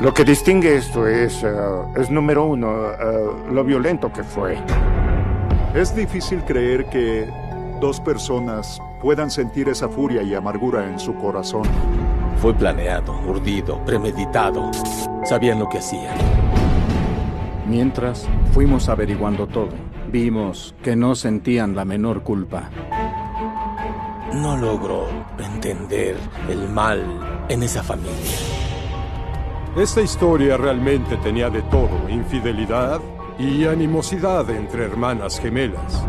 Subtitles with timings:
[0.00, 1.48] Lo que distingue esto es, eh,
[1.96, 4.56] es número uno, eh, lo violento que fue.
[5.74, 7.28] Es difícil creer que
[7.80, 11.64] dos personas puedan sentir esa furia y amargura en su corazón.
[12.40, 14.70] Fue planeado, urdido, premeditado.
[15.24, 16.16] Sabían lo que hacían.
[17.66, 19.74] Mientras fuimos averiguando todo,
[20.12, 22.70] vimos que no sentían la menor culpa.
[24.32, 25.08] No logro
[25.38, 26.16] entender
[26.48, 27.02] el mal
[27.48, 28.47] en esa familia.
[29.78, 33.00] Esta historia realmente tenía de todo, infidelidad
[33.38, 36.04] y animosidad entre hermanas gemelas.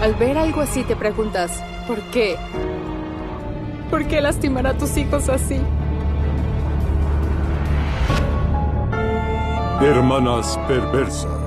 [0.00, 2.36] Al ver algo así te preguntas, ¿por qué?
[3.90, 5.60] ¿Por qué lastimar a tus hijos así?
[9.80, 11.39] Hermanas perversas.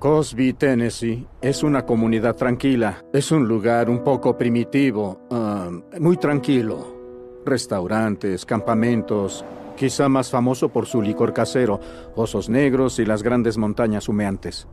[0.00, 3.04] Cosby, Tennessee, es una comunidad tranquila.
[3.12, 7.42] Es un lugar un poco primitivo, um, muy tranquilo.
[7.44, 9.44] Restaurantes, campamentos,
[9.76, 11.80] quizá más famoso por su licor casero,
[12.16, 14.66] osos negros y las grandes montañas humeantes.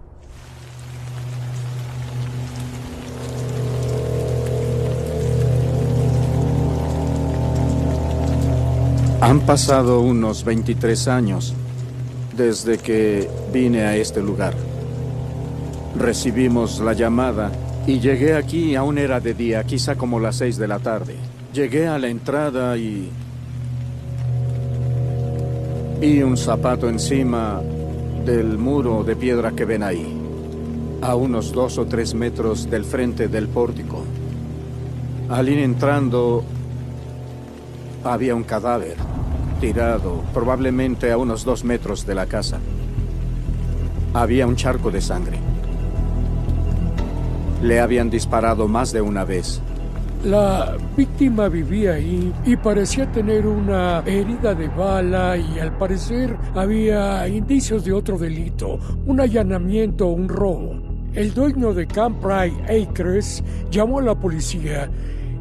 [9.19, 11.53] Han pasado unos 23 años
[12.37, 14.55] desde que vine a este lugar.
[15.99, 17.51] Recibimos la llamada
[17.87, 21.15] y llegué aquí, aún era de día, quizá como las seis de la tarde.
[21.53, 23.09] Llegué a la entrada y...
[25.99, 27.61] Vi un zapato encima
[28.23, 30.05] del muro de piedra que ven ahí,
[31.01, 34.03] a unos dos o tres metros del frente del pórtico.
[35.29, 36.43] Al ir entrando,
[38.03, 38.97] había un cadáver
[39.59, 42.59] tirado, probablemente a unos dos metros de la casa.
[44.13, 45.46] Había un charco de sangre.
[47.61, 49.61] Le habían disparado más de una vez.
[50.23, 57.27] La víctima vivía ahí y parecía tener una herida de bala y al parecer había
[57.27, 60.75] indicios de otro delito, un allanamiento o un robo.
[61.13, 64.89] El dueño de Camp Pride Acres llamó a la policía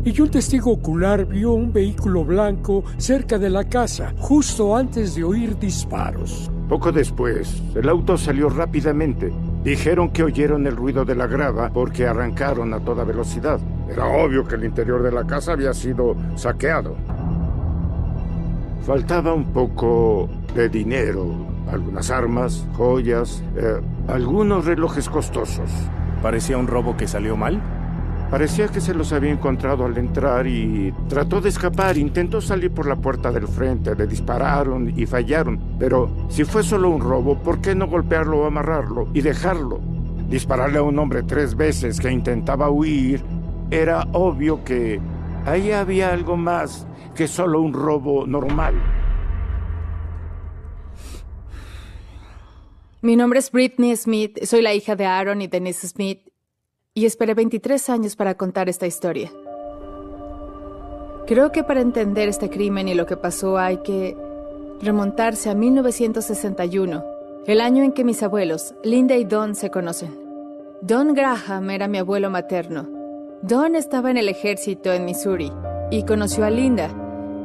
[0.05, 5.25] y un testigo ocular vio un vehículo blanco cerca de la casa, justo antes de
[5.25, 6.51] oír disparos.
[6.69, 9.33] Poco después, el auto salió rápidamente.
[9.67, 13.59] Dijeron que oyeron el ruido de la grava porque arrancaron a toda velocidad.
[13.91, 16.95] Era obvio que el interior de la casa había sido saqueado.
[18.83, 21.35] Faltaba un poco de dinero,
[21.69, 25.69] algunas armas, joyas, eh, algunos relojes costosos.
[26.23, 27.61] ¿Parecía un robo que salió mal?
[28.31, 31.97] Parecía que se los había encontrado al entrar y trató de escapar.
[31.97, 33.95] Intentó salir por la puerta del frente.
[33.95, 35.77] Le dispararon y fallaron.
[35.79, 39.81] Pero si fue solo un robo, ¿por qué no golpearlo o amarrarlo y dejarlo?
[40.29, 43.23] Dispararle a un hombre tres veces que intentaba huir.
[43.71, 45.01] Era obvio que
[45.45, 46.85] ahí había algo más
[47.15, 48.75] que solo un robo normal.
[53.03, 54.43] Mi nombre es Britney Smith.
[54.43, 56.26] Soy la hija de Aaron y Denise Smith
[56.97, 59.31] y esperé 23 años para contar esta historia.
[61.27, 64.17] Creo que para entender este crimen y lo que pasó hay que
[64.81, 67.05] remontarse a 1961,
[67.47, 70.19] el año en que mis abuelos, Linda y Don, se conocen.
[70.81, 72.89] Don Graham era mi abuelo materno.
[73.43, 75.53] Don estaba en el ejército en Missouri
[75.91, 76.89] y conoció a Linda,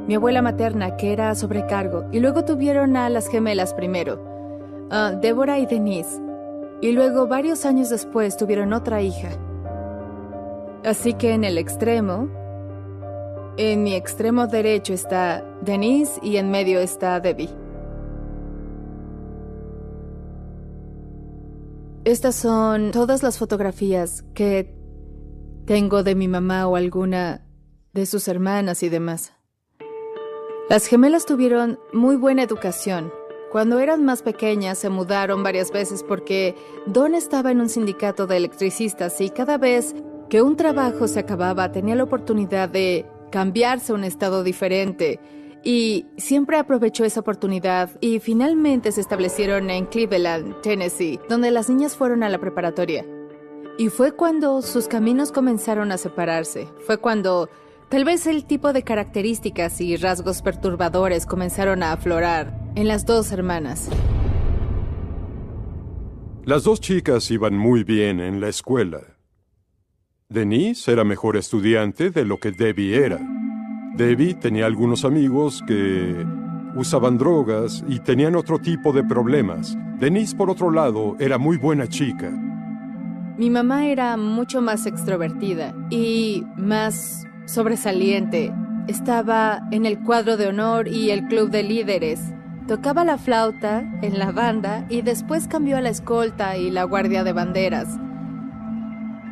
[0.08, 5.60] mi abuela materna, que era sobrecargo, y luego tuvieron a las gemelas primero, a Deborah
[5.60, 6.22] y Denise,
[6.82, 9.30] y luego varios años después tuvieron otra hija.
[10.84, 12.28] Así que en el extremo,
[13.58, 17.50] en mi extremo derecho está Denise y en medio está Debbie.
[22.04, 24.76] Estas son todas las fotografías que
[25.66, 27.46] tengo de mi mamá o alguna
[27.94, 29.34] de sus hermanas y demás.
[30.68, 33.12] Las gemelas tuvieron muy buena educación.
[33.52, 36.56] Cuando eran más pequeñas se mudaron varias veces porque
[36.86, 39.94] Don estaba en un sindicato de electricistas y cada vez
[40.30, 45.20] que un trabajo se acababa tenía la oportunidad de cambiarse a un estado diferente
[45.66, 51.98] y siempre aprovechó esa oportunidad y finalmente se establecieron en Cleveland, Tennessee, donde las niñas
[51.98, 53.06] fueron a la preparatoria.
[53.78, 57.50] Y fue cuando sus caminos comenzaron a separarse, fue cuando
[57.92, 63.34] tal vez el tipo de características y rasgos perturbadores comenzaron a aflorar en las dos
[63.34, 63.90] hermanas.
[66.46, 69.02] Las dos chicas iban muy bien en la escuela.
[70.30, 73.20] Denise era mejor estudiante de lo que Debbie era.
[73.98, 76.26] Debbie tenía algunos amigos que
[76.78, 79.78] usaban drogas y tenían otro tipo de problemas.
[80.00, 82.32] Denise, por otro lado, era muy buena chica.
[83.38, 88.54] Mi mamá era mucho más extrovertida y más sobresaliente.
[88.88, 92.20] Estaba en el cuadro de honor y el club de líderes.
[92.68, 97.24] Tocaba la flauta en la banda y después cambió a la escolta y la guardia
[97.24, 97.88] de banderas.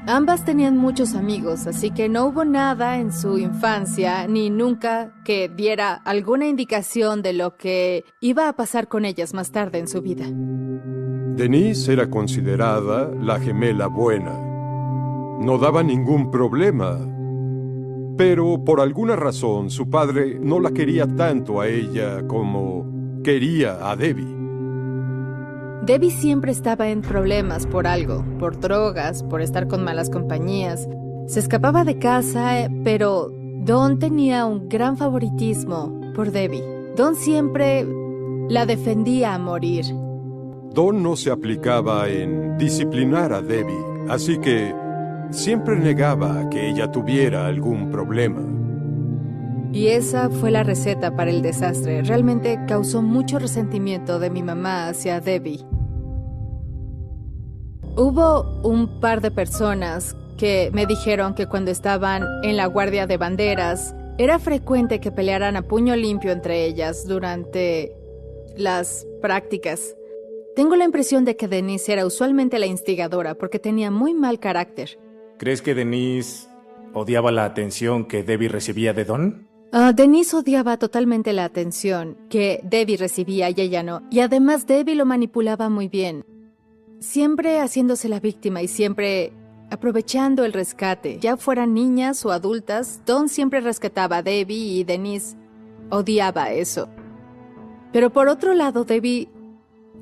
[0.07, 5.49] Ambas tenían muchos amigos, así que no hubo nada en su infancia ni nunca que
[5.49, 10.01] diera alguna indicación de lo que iba a pasar con ellas más tarde en su
[10.01, 10.25] vida.
[11.35, 14.33] Denise era considerada la gemela buena.
[15.41, 16.97] No daba ningún problema.
[18.19, 23.95] Pero por alguna razón su padre no la quería tanto a ella como quería a
[23.95, 24.35] Debbie.
[25.85, 30.85] Debbie siempre estaba en problemas por algo, por drogas, por estar con malas compañías.
[31.27, 33.29] Se escapaba de casa, eh, pero
[33.63, 36.91] Don tenía un gran favoritismo por Debbie.
[36.97, 37.87] Don siempre
[38.49, 39.85] la defendía a morir.
[40.73, 44.75] Don no se aplicaba en disciplinar a Debbie, así que
[45.31, 48.41] siempre negaba que ella tuviera algún problema.
[49.71, 52.01] Y esa fue la receta para el desastre.
[52.01, 55.63] Realmente causó mucho resentimiento de mi mamá hacia Debbie.
[57.95, 63.17] Hubo un par de personas que me dijeron que cuando estaban en la guardia de
[63.17, 67.95] banderas, era frecuente que pelearan a puño limpio entre ellas durante
[68.57, 69.95] las prácticas.
[70.55, 74.97] Tengo la impresión de que Denise era usualmente la instigadora porque tenía muy mal carácter.
[75.39, 76.47] ¿Crees que Denise
[76.93, 79.47] odiaba la atención que Debbie recibía de Don?
[79.73, 84.03] Uh, Denise odiaba totalmente la atención que Debbie recibía y ella no.
[84.11, 86.25] Y además Debbie lo manipulaba muy bien
[86.99, 89.33] siempre haciéndose la víctima y siempre
[89.71, 91.19] aprovechando el rescate.
[91.19, 95.37] Ya fueran niñas o adultas, Don siempre rescataba a Debbie y Denise
[95.89, 96.89] odiaba eso.
[97.91, 99.29] Pero por otro lado, Debbie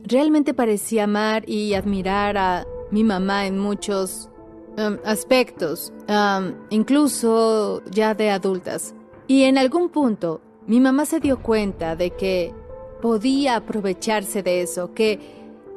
[0.04, 4.30] realmente parecía amar y admirar a mi mamá en muchos
[4.78, 8.94] um, aspectos, um, incluso ya de adultas.
[9.28, 12.54] Y en algún punto, mi mamá se dio cuenta de que
[13.02, 15.20] podía aprovecharse de eso, que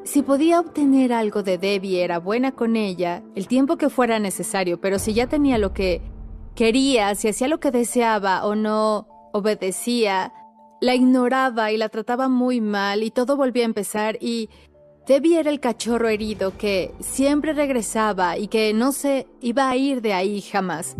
[0.05, 4.81] si podía obtener algo de Debbie era buena con ella, el tiempo que fuera necesario,
[4.81, 6.01] pero si ya tenía lo que
[6.55, 10.33] quería, si hacía lo que deseaba o no obedecía,
[10.81, 14.49] la ignoraba y la trataba muy mal y todo volvía a empezar y
[15.11, 20.03] Debbie era el cachorro herido que siempre regresaba y que no se iba a ir
[20.03, 20.97] de ahí jamás.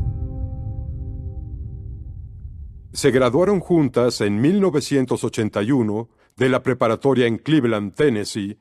[2.93, 8.59] Se graduaron juntas en 1981 de la preparatoria en Cleveland, Tennessee,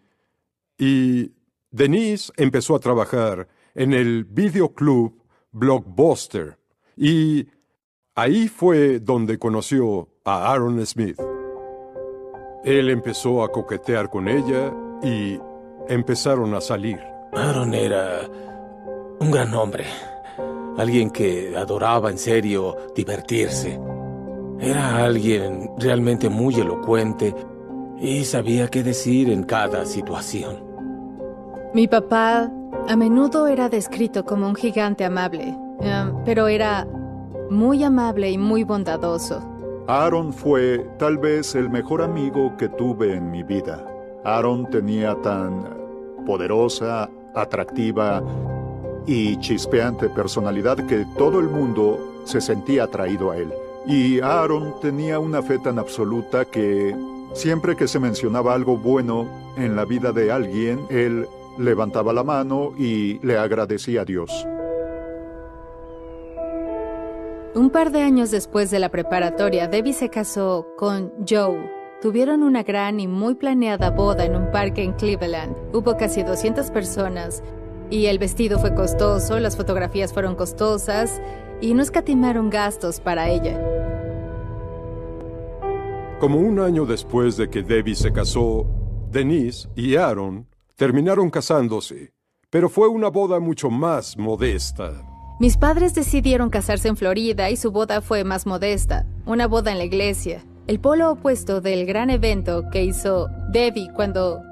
[0.78, 1.32] y
[1.72, 5.20] Denise empezó a trabajar en el videoclub
[5.52, 6.60] Blockbuster
[6.96, 7.48] y
[8.14, 11.20] ahí fue donde conoció a Aaron Smith.
[12.64, 14.72] Él empezó a coquetear con ella
[15.04, 15.40] y
[15.88, 17.00] empezaron a salir.
[17.34, 18.22] Aaron era
[19.20, 19.86] un gran hombre,
[20.78, 23.80] alguien que adoraba en serio divertirse.
[24.60, 27.34] Era alguien realmente muy elocuente
[28.00, 30.64] y sabía qué decir en cada situación.
[31.74, 32.52] Mi papá
[32.88, 36.88] a menudo era descrito como un gigante amable, em, pero era
[37.50, 39.42] muy amable y muy bondadoso.
[39.88, 43.86] Aaron fue tal vez el mejor amigo que tuve en mi vida.
[44.24, 45.78] Aaron tenía tan
[46.26, 48.24] poderosa, atractiva
[49.06, 53.52] y chispeante personalidad que todo el mundo se sentía atraído a él.
[53.86, 56.96] Y Aaron tenía una fe tan absoluta que
[57.34, 62.74] siempre que se mencionaba algo bueno en la vida de alguien, él levantaba la mano
[62.78, 64.46] y le agradecía a Dios.
[67.56, 71.79] Un par de años después de la preparatoria, Debbie se casó con Joe.
[72.02, 75.54] Tuvieron una gran y muy planeada boda en un parque en Cleveland.
[75.74, 77.44] Hubo casi 200 personas
[77.90, 81.22] y el vestido fue costoso, las fotografías fueron costosas
[81.60, 83.60] y no escatimaron gastos para ella.
[86.22, 88.66] Como un año después de que Debbie se casó,
[89.12, 92.14] Denise y Aaron terminaron casándose,
[92.50, 95.06] pero fue una boda mucho más modesta.
[95.42, 99.78] Mis padres decidieron casarse en Florida y su boda fue más modesta, una boda en
[99.78, 104.44] la iglesia, el polo opuesto del gran evento que hizo Debbie cuando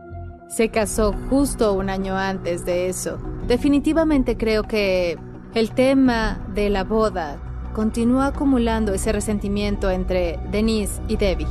[0.50, 3.20] se casó justo un año antes de eso.
[3.48, 5.20] Definitivamente creo que
[5.54, 7.40] el tema de la boda
[7.76, 11.46] continúa acumulando ese resentimiento entre Denise y Debbie.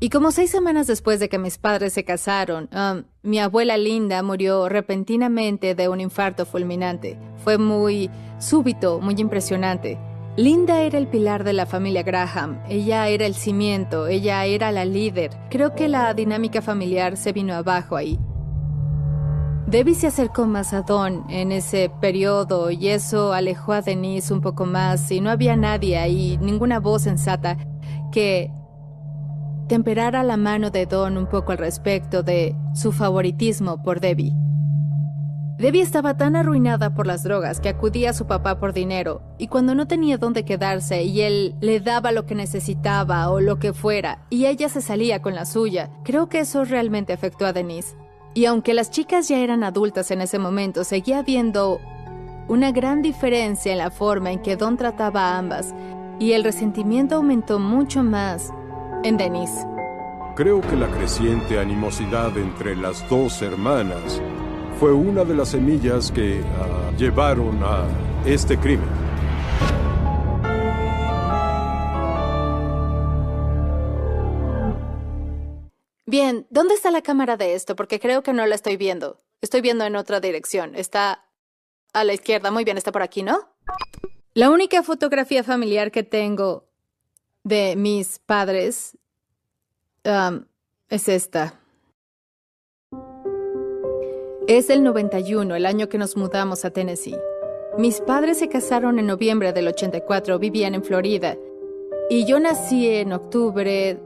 [0.00, 4.22] Y como seis semanas después de que mis padres se casaron, um, mi abuela Linda
[4.22, 7.18] murió repentinamente de un infarto fulminante.
[7.42, 9.98] Fue muy súbito, muy impresionante.
[10.36, 14.84] Linda era el pilar de la familia Graham, ella era el cimiento, ella era la
[14.84, 15.30] líder.
[15.48, 18.18] Creo que la dinámica familiar se vino abajo ahí.
[19.68, 24.40] Debbie se acercó más a Don en ese periodo y eso alejó a Denise un
[24.40, 27.56] poco más y no había nadie ahí, ninguna voz sensata
[28.10, 28.50] que
[29.68, 34.34] temperara la mano de Don un poco al respecto de su favoritismo por Debbie.
[35.56, 39.46] Debbie estaba tan arruinada por las drogas que acudía a su papá por dinero, y
[39.46, 43.72] cuando no tenía dónde quedarse y él le daba lo que necesitaba o lo que
[43.72, 47.96] fuera, y ella se salía con la suya, creo que eso realmente afectó a Denise.
[48.34, 51.78] Y aunque las chicas ya eran adultas en ese momento, seguía habiendo
[52.48, 55.72] una gran diferencia en la forma en que Don trataba a ambas,
[56.18, 58.52] y el resentimiento aumentó mucho más
[59.04, 59.64] en Denise.
[60.34, 64.20] Creo que la creciente animosidad entre las dos hermanas
[64.78, 67.86] fue una de las semillas que ah, llevaron a
[68.26, 68.88] este crimen.
[76.06, 77.74] Bien, ¿dónde está la cámara de esto?
[77.74, 79.20] Porque creo que no la estoy viendo.
[79.40, 80.74] Estoy viendo en otra dirección.
[80.74, 81.24] Está
[81.92, 82.50] a la izquierda.
[82.50, 83.48] Muy bien, está por aquí, ¿no?
[84.34, 86.68] La única fotografía familiar que tengo
[87.42, 88.96] de mis padres
[90.04, 90.44] um,
[90.88, 91.60] es esta.
[94.46, 97.16] Es el 91, el año que nos mudamos a Tennessee.
[97.78, 101.38] Mis padres se casaron en noviembre del 84, vivían en Florida.
[102.10, 103.98] Y yo nací en octubre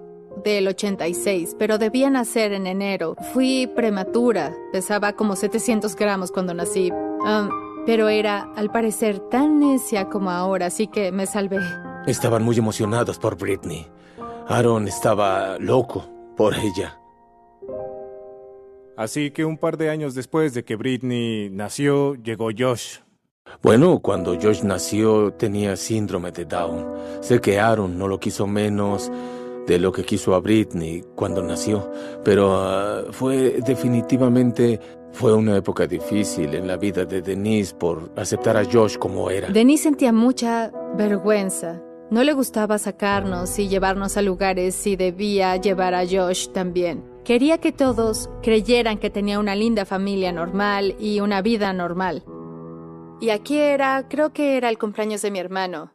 [0.44, 3.16] del 86, pero debía nacer en enero.
[3.32, 7.48] Fui prematura, pesaba como 700 gramos cuando nací, um,
[7.84, 11.58] pero era, al parecer, tan necia como ahora, así que me salvé.
[12.06, 13.88] Estaban muy emocionados por Britney.
[14.46, 16.96] Aaron estaba loco por ella.
[18.98, 22.98] Así que un par de años después de que Britney nació, llegó Josh.
[23.62, 26.84] Bueno, cuando Josh nació tenía síndrome de Down.
[27.20, 29.10] Sé que Aaron no lo quiso menos
[29.68, 31.88] de lo que quiso a Britney cuando nació,
[32.24, 34.80] pero ah, fue definitivamente
[35.12, 39.48] fue una época difícil en la vida de Denise por aceptar a Josh como era.
[39.48, 45.94] Denise sentía mucha vergüenza no le gustaba sacarnos y llevarnos a lugares y debía llevar
[45.94, 47.04] a Josh también.
[47.28, 52.24] Quería que todos creyeran que tenía una linda familia normal y una vida normal.
[53.20, 55.92] Y aquí era, creo que era el cumpleaños de mi hermano.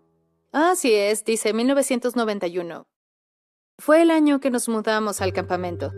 [0.52, 2.86] Así es, dice 1991.
[3.80, 5.92] Fue el año que nos mudamos al campamento.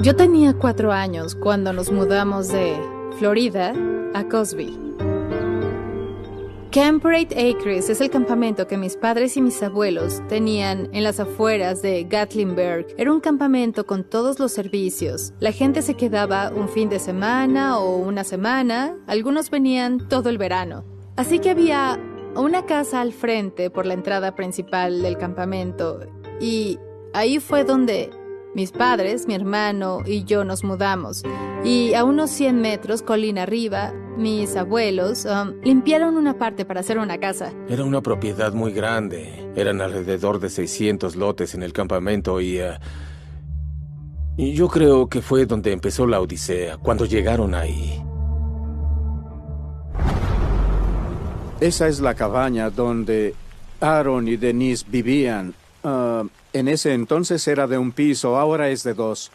[0.00, 2.76] Yo tenía cuatro años cuando nos mudamos de
[3.20, 3.72] Florida
[4.14, 4.83] a Cosby.
[6.74, 11.82] Camp Acres es el campamento que mis padres y mis abuelos tenían en las afueras
[11.82, 12.88] de Gatlinburg.
[12.98, 15.32] Era un campamento con todos los servicios.
[15.38, 20.36] La gente se quedaba un fin de semana o una semana, algunos venían todo el
[20.36, 20.84] verano.
[21.14, 21.96] Así que había
[22.34, 26.00] una casa al frente por la entrada principal del campamento
[26.40, 26.80] y
[27.12, 28.10] ahí fue donde
[28.54, 31.22] mis padres, mi hermano y yo nos mudamos.
[31.64, 36.98] Y a unos 100 metros, colina arriba, mis abuelos um, limpiaron una parte para hacer
[36.98, 37.52] una casa.
[37.68, 39.50] Era una propiedad muy grande.
[39.56, 42.60] Eran alrededor de 600 lotes en el campamento y...
[42.60, 42.74] Uh,
[44.36, 48.02] Y yo creo que fue donde empezó la odisea, cuando llegaron ahí.
[51.60, 53.32] Esa es la cabaña donde
[53.80, 55.54] Aaron y Denise vivían.
[55.84, 56.24] Ah,
[56.54, 59.30] en ese entonces era de un piso, ahora es de dos.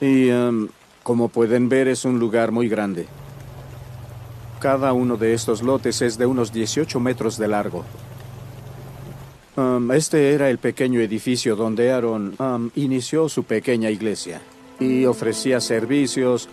[0.00, 0.68] Y um,
[1.02, 3.06] como pueden ver es un lugar muy grande.
[4.58, 7.84] Cada uno de estos lotes es de unos 18 metros de largo.
[9.56, 14.40] Um, este era el pequeño edificio donde Aaron um, inició su pequeña iglesia
[14.80, 16.48] y ofrecía servicios,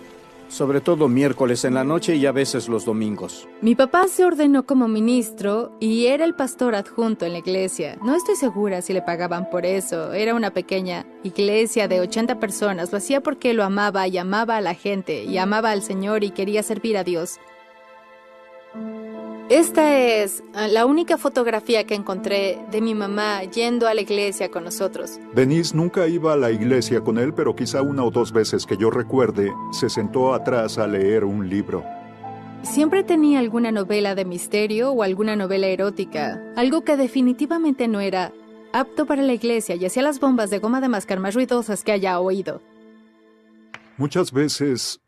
[0.50, 3.48] sobre todo miércoles en la noche y a veces los domingos.
[3.62, 7.98] Mi papá se ordenó como ministro y era el pastor adjunto en la iglesia.
[8.03, 10.12] No estoy segura si le pagaban por eso.
[10.13, 12.91] Era una pequeña iglesia de 80 personas.
[12.91, 16.32] Lo hacía porque lo amaba y amaba a la gente y amaba al Señor y
[16.32, 17.39] quería servir a Dios.
[19.50, 24.51] Esta es ah, la única fotografía que encontré de mi mamá yendo a la iglesia
[24.51, 25.20] con nosotros.
[25.34, 28.77] Denise nunca iba a la iglesia con él, pero quizá una o dos veces que
[28.77, 31.84] yo recuerde, se sentó atrás a leer un libro.
[32.62, 38.32] Siempre tenía alguna novela de misterio o alguna novela erótica, algo que definitivamente no era
[38.72, 41.91] apto para la iglesia y hacía las bombas de goma de mascar más ruidosas que
[41.91, 42.62] haya oído.
[43.98, 45.01] Muchas veces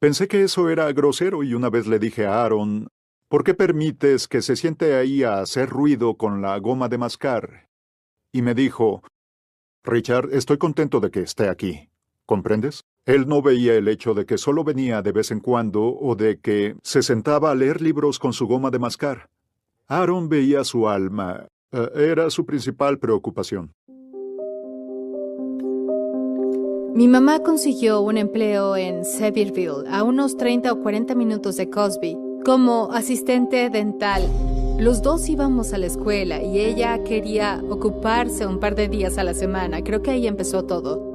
[0.00, 2.88] pensé que eso era grosero y una vez le dije a Aaron,
[3.30, 7.68] ¿Por qué permites que se siente ahí a hacer ruido con la goma de mascar?
[8.32, 9.04] Y me dijo,
[9.84, 11.90] Richard, estoy contento de que esté aquí.
[12.26, 12.82] ¿Comprendes?
[13.06, 16.40] Él no veía el hecho de que solo venía de vez en cuando o de
[16.40, 19.28] que se sentaba a leer libros con su goma de mascar.
[19.86, 21.46] Aaron veía su alma.
[21.70, 23.72] Eh, era su principal preocupación.
[26.94, 32.16] Mi mamá consiguió un empleo en Sevierville, a unos 30 o 40 minutos de Cosby,
[32.44, 34.22] como asistente dental.
[34.78, 39.24] Los dos íbamos a la escuela y ella quería ocuparse un par de días a
[39.24, 39.82] la semana.
[39.82, 41.10] Creo que ahí empezó todo.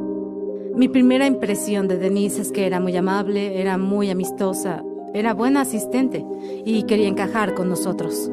[0.75, 5.61] Mi primera impresión de Denise es que era muy amable, era muy amistosa, era buena
[5.61, 6.25] asistente
[6.63, 8.29] y quería encajar con nosotros.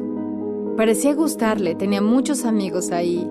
[0.77, 3.27] Parecía gustarle, tenía muchos amigos ahí.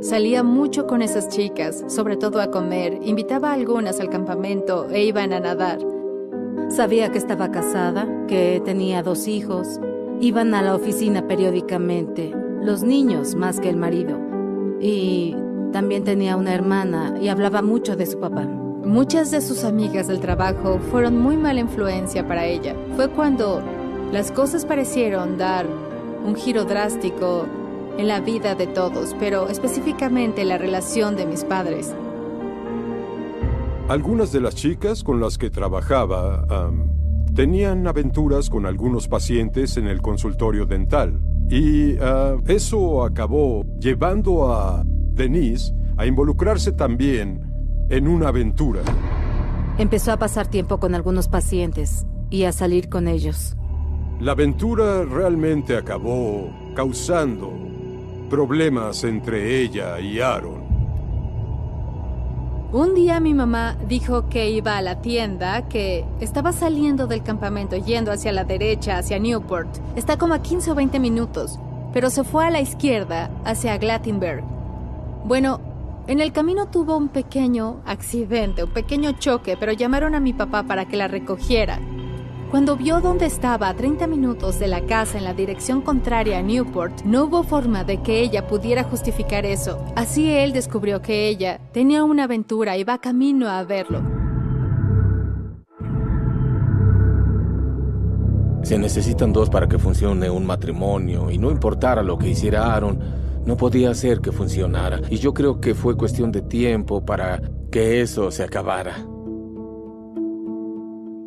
[0.00, 5.04] salía mucho con esas chicas, sobre todo a comer, invitaba a algunas al campamento e
[5.04, 5.93] iban a nadar.
[6.68, 9.80] Sabía que estaba casada, que tenía dos hijos.
[10.20, 14.18] Iban a la oficina periódicamente, los niños más que el marido.
[14.80, 15.36] Y
[15.72, 18.42] también tenía una hermana y hablaba mucho de su papá.
[18.44, 22.74] Muchas de sus amigas del trabajo fueron muy mala influencia para ella.
[22.96, 23.62] Fue cuando
[24.12, 25.66] las cosas parecieron dar
[26.24, 27.46] un giro drástico
[27.98, 31.94] en la vida de todos, pero específicamente la relación de mis padres.
[33.88, 36.70] Algunas de las chicas con las que trabajaba
[37.34, 41.20] tenían aventuras con algunos pacientes en el consultorio dental.
[41.50, 47.42] Y ah, eso acabó llevando a Denise a involucrarse también
[47.90, 48.80] en una aventura.
[49.76, 53.54] Empezó a pasar tiempo con algunos pacientes y a salir con ellos.
[54.18, 57.52] La aventura realmente acabó causando
[58.30, 60.63] problemas entre ella y Aaron.
[62.72, 67.76] Un día mi mamá dijo que iba a la tienda, que estaba saliendo del campamento
[67.76, 69.68] yendo hacia la derecha, hacia Newport.
[69.94, 71.60] Está como a 15 o 20 minutos,
[71.92, 74.42] pero se fue a la izquierda, hacia Glattenberg.
[75.24, 75.60] Bueno,
[76.08, 80.64] en el camino tuvo un pequeño accidente, un pequeño choque, pero llamaron a mi papá
[80.64, 81.78] para que la recogiera.
[82.54, 86.42] Cuando vio dónde estaba a 30 minutos de la casa en la dirección contraria a
[86.42, 89.84] Newport, no hubo forma de que ella pudiera justificar eso.
[89.96, 94.02] Así él descubrió que ella tenía una aventura y va camino a verlo.
[98.62, 103.00] Se necesitan dos para que funcione un matrimonio y no importara lo que hiciera Aaron,
[103.44, 105.00] no podía hacer que funcionara.
[105.10, 109.08] Y yo creo que fue cuestión de tiempo para que eso se acabara.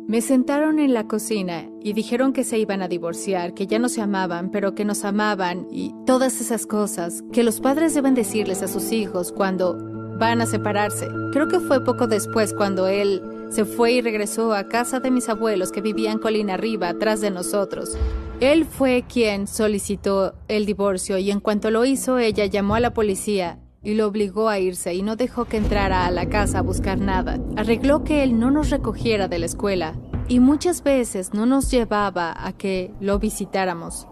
[0.08, 3.90] Me sentaron en la cocina y dijeron que se iban a divorciar, que ya no
[3.90, 8.62] se amaban, pero que nos amaban y todas esas cosas que los padres deben decirles
[8.62, 9.76] a sus hijos cuando
[10.18, 11.08] van a separarse.
[11.34, 15.28] Creo que fue poco después cuando él se fue y regresó a casa de mis
[15.28, 17.94] abuelos que vivían colina arriba, atrás de nosotros.
[18.40, 22.94] Él fue quien solicitó el divorcio y en cuanto lo hizo ella llamó a la
[22.94, 26.62] policía y lo obligó a irse y no dejó que entrara a la casa a
[26.62, 27.38] buscar nada.
[27.56, 29.94] Arregló que él no nos recogiera de la escuela
[30.28, 34.06] y muchas veces no nos llevaba a que lo visitáramos.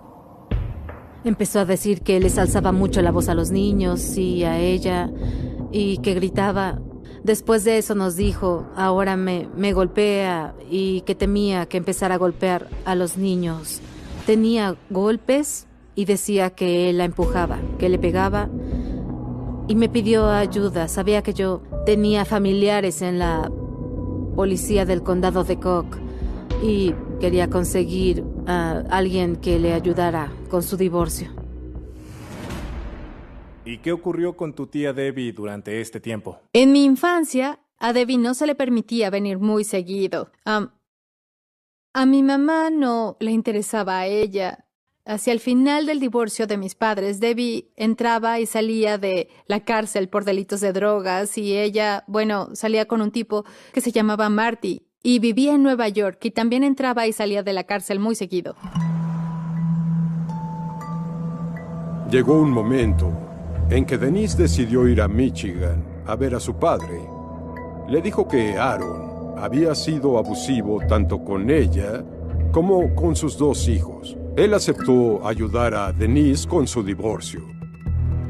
[1.24, 5.10] Empezó a decir que les alzaba mucho la voz a los niños y a ella
[5.72, 6.80] y que gritaba.
[7.24, 12.18] Después de eso nos dijo, ahora me, me golpea y que temía que empezara a
[12.18, 13.80] golpear a los niños.
[14.26, 18.48] Tenía golpes y decía que él la empujaba, que le pegaba
[19.68, 20.88] y me pidió ayuda.
[20.88, 23.50] Sabía que yo tenía familiares en la
[24.34, 25.96] policía del condado de Cook
[26.62, 31.28] y quería conseguir a alguien que le ayudara con su divorcio.
[33.64, 36.38] ¿Y qué ocurrió con tu tía Debbie durante este tiempo?
[36.52, 40.30] En mi infancia, a Debbie no se le permitía venir muy seguido.
[40.44, 44.65] a mi mamá no le interesaba a ella.
[45.08, 50.08] Hacia el final del divorcio de mis padres, Debbie entraba y salía de la cárcel
[50.08, 54.82] por delitos de drogas y ella, bueno, salía con un tipo que se llamaba Marty
[55.04, 58.56] y vivía en Nueva York y también entraba y salía de la cárcel muy seguido.
[62.10, 63.12] Llegó un momento
[63.70, 67.00] en que Denise decidió ir a Michigan a ver a su padre.
[67.88, 72.02] Le dijo que Aaron había sido abusivo tanto con ella
[72.50, 74.16] como con sus dos hijos.
[74.36, 77.40] Él aceptó ayudar a Denise con su divorcio.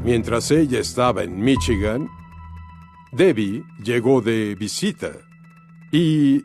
[0.05, 2.09] Mientras ella estaba en Michigan,
[3.11, 5.11] Debbie llegó de visita
[5.91, 6.45] y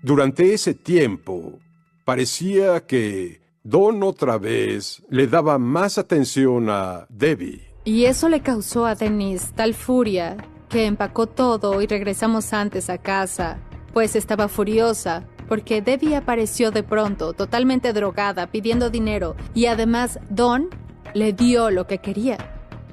[0.00, 1.58] durante ese tiempo,
[2.04, 7.60] parecía que Don otra vez le daba más atención a Debbie.
[7.84, 10.36] Y eso le causó a Denise tal furia
[10.70, 13.58] que empacó todo y regresamos antes a casa,
[13.92, 20.68] pues estaba furiosa porque Debbie apareció de pronto, totalmente drogada, pidiendo dinero, y además Don
[21.12, 22.38] le dio lo que quería.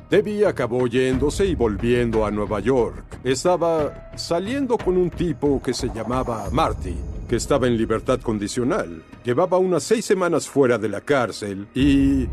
[0.09, 3.19] Debbie acabó yéndose y volviendo a Nueva York.
[3.23, 6.95] Estaba saliendo con un tipo que se llamaba Marty,
[7.29, 9.03] que estaba en libertad condicional.
[9.23, 12.25] Llevaba unas seis semanas fuera de la cárcel y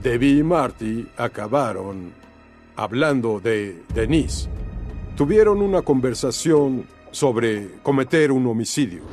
[0.00, 2.12] Debbie y Marty acabaron
[2.76, 4.48] hablando de Denise.
[5.16, 9.04] Tuvieron una conversación sobre cometer un homicidio.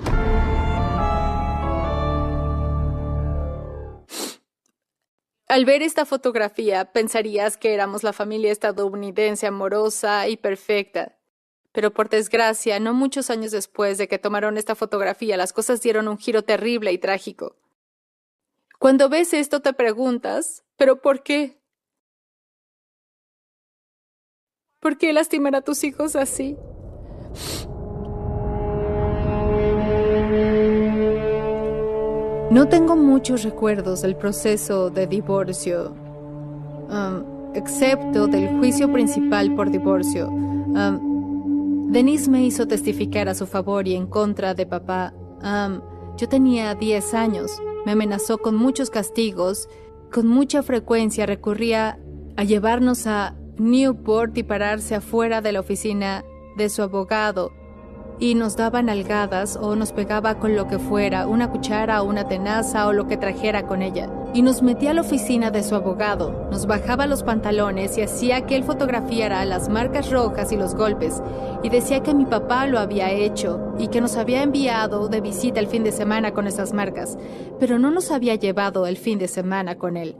[5.47, 11.17] Al ver esta fotografía, pensarías que éramos la familia estadounidense amorosa y perfecta.
[11.73, 16.07] Pero por desgracia, no muchos años después de que tomaron esta fotografía, las cosas dieron
[16.07, 17.55] un giro terrible y trágico.
[18.79, 21.61] Cuando ves esto te preguntas, ¿pero por qué?
[24.79, 26.57] ¿Por qué lastimar a tus hijos así?
[32.51, 35.95] No tengo muchos recuerdos del proceso de divorcio,
[36.89, 40.27] um, excepto del juicio principal por divorcio.
[40.27, 45.13] Um, Denise me hizo testificar a su favor y en contra de papá.
[45.41, 45.79] Um,
[46.17, 47.57] yo tenía 10 años.
[47.85, 49.69] Me amenazó con muchos castigos.
[50.11, 51.99] Con mucha frecuencia recurría
[52.35, 56.25] a llevarnos a Newport y pararse afuera de la oficina
[56.57, 57.53] de su abogado
[58.21, 62.27] y nos daba nalgadas o nos pegaba con lo que fuera, una cuchara o una
[62.27, 64.09] tenaza o lo que trajera con ella.
[64.35, 68.45] Y nos metía a la oficina de su abogado, nos bajaba los pantalones y hacía
[68.45, 71.19] que él fotografiara las marcas rojas y los golpes,
[71.63, 75.59] y decía que mi papá lo había hecho y que nos había enviado de visita
[75.59, 77.17] el fin de semana con esas marcas,
[77.59, 80.15] pero no nos había llevado el fin de semana con él.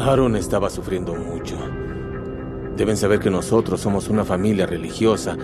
[0.00, 1.56] Aaron estaba sufriendo mucho.
[2.76, 5.36] Deben saber que nosotros somos una familia religiosa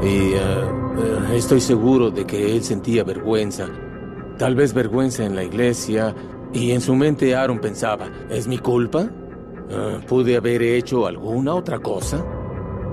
[0.00, 3.66] y eh, eh, estoy seguro de que él sentía vergüenza.
[4.38, 6.14] Tal vez vergüenza en la iglesia
[6.52, 9.08] y en su mente Aaron pensaba, ¿es mi culpa?
[9.68, 12.24] Eh, ¿Pude haber hecho alguna otra cosa?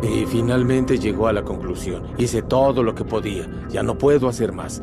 [0.02, 4.52] Y finalmente llegó a la conclusión, hice todo lo que podía, ya no puedo hacer
[4.52, 4.82] más.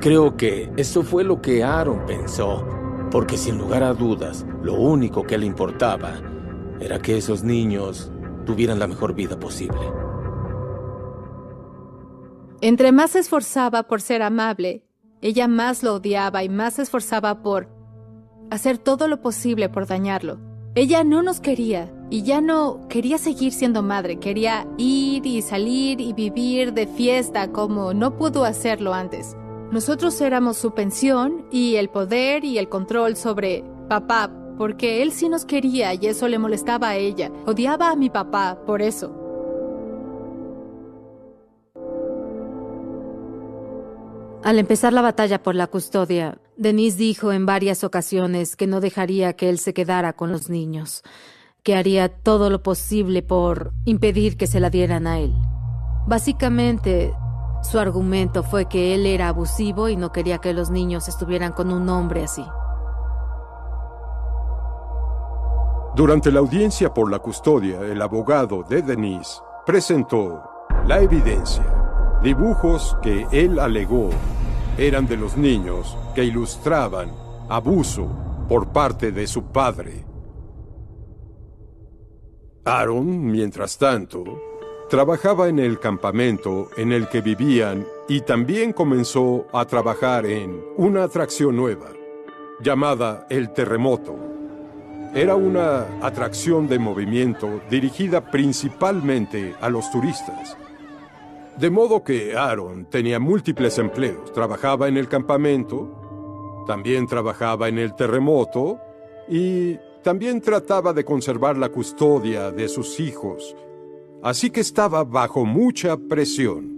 [0.00, 2.64] Creo que eso fue lo que Aaron pensó,
[3.10, 6.14] porque sin lugar a dudas, lo único que le importaba
[6.80, 8.10] era que esos niños
[8.46, 9.80] tuvieran la mejor vida posible.
[12.62, 14.86] Entre más se esforzaba por ser amable,
[15.20, 17.68] ella más lo odiaba y más se esforzaba por
[18.50, 20.38] hacer todo lo posible por dañarlo.
[20.74, 26.00] Ella no nos quería y ya no quería seguir siendo madre, quería ir y salir
[26.00, 29.36] y vivir de fiesta como no pudo hacerlo antes.
[29.70, 35.28] Nosotros éramos su pensión y el poder y el control sobre papá porque él sí
[35.28, 37.30] nos quería y eso le molestaba a ella.
[37.46, 39.22] Odiaba a mi papá por eso.
[44.42, 49.32] Al empezar la batalla por la custodia, Denise dijo en varias ocasiones que no dejaría
[49.32, 51.02] que él se quedara con los niños,
[51.64, 55.34] que haría todo lo posible por impedir que se la dieran a él.
[56.06, 57.12] Básicamente,
[57.62, 61.72] su argumento fue que él era abusivo y no quería que los niños estuvieran con
[61.72, 62.44] un hombre así.
[65.96, 70.42] Durante la audiencia por la custodia, el abogado de Denise presentó
[70.86, 71.64] la evidencia,
[72.22, 74.10] dibujos que él alegó
[74.76, 77.10] eran de los niños que ilustraban
[77.48, 78.10] abuso
[78.46, 80.04] por parte de su padre.
[82.66, 84.22] Aaron, mientras tanto,
[84.90, 91.04] trabajaba en el campamento en el que vivían y también comenzó a trabajar en una
[91.04, 91.88] atracción nueva,
[92.60, 94.35] llamada El Terremoto.
[95.14, 100.56] Era una atracción de movimiento dirigida principalmente a los turistas.
[101.58, 104.32] De modo que Aaron tenía múltiples empleos.
[104.32, 108.78] Trabajaba en el campamento, también trabajaba en el terremoto
[109.28, 113.56] y también trataba de conservar la custodia de sus hijos,
[114.22, 116.76] así que estaba bajo mucha presión.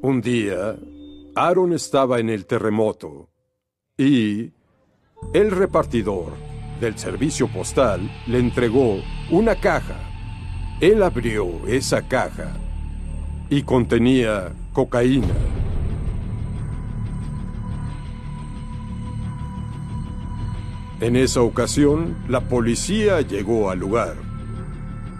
[0.00, 0.78] Un día,
[1.34, 3.28] Aaron estaba en el terremoto
[3.98, 4.52] y
[5.32, 6.32] el repartidor
[6.80, 9.00] del servicio postal le entregó
[9.30, 9.96] una caja.
[10.80, 12.52] Él abrió esa caja
[13.50, 15.34] y contenía cocaína.
[21.00, 24.14] En esa ocasión, la policía llegó al lugar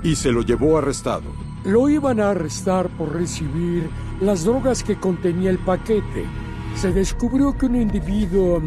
[0.02, 1.24] y se lo llevó arrestado.
[1.64, 3.88] Lo iban a arrestar por recibir
[4.20, 6.24] las drogas que contenía el paquete.
[6.74, 8.60] Se descubrió que un individuo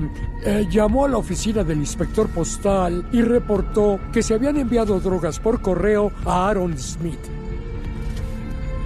[0.44, 5.40] eh, llamó a la oficina del inspector postal y reportó que se habían enviado drogas
[5.40, 7.20] por correo a Aaron Smith.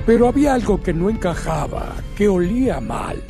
[0.05, 3.21] Pero había algo que no encajaba, que olía mal.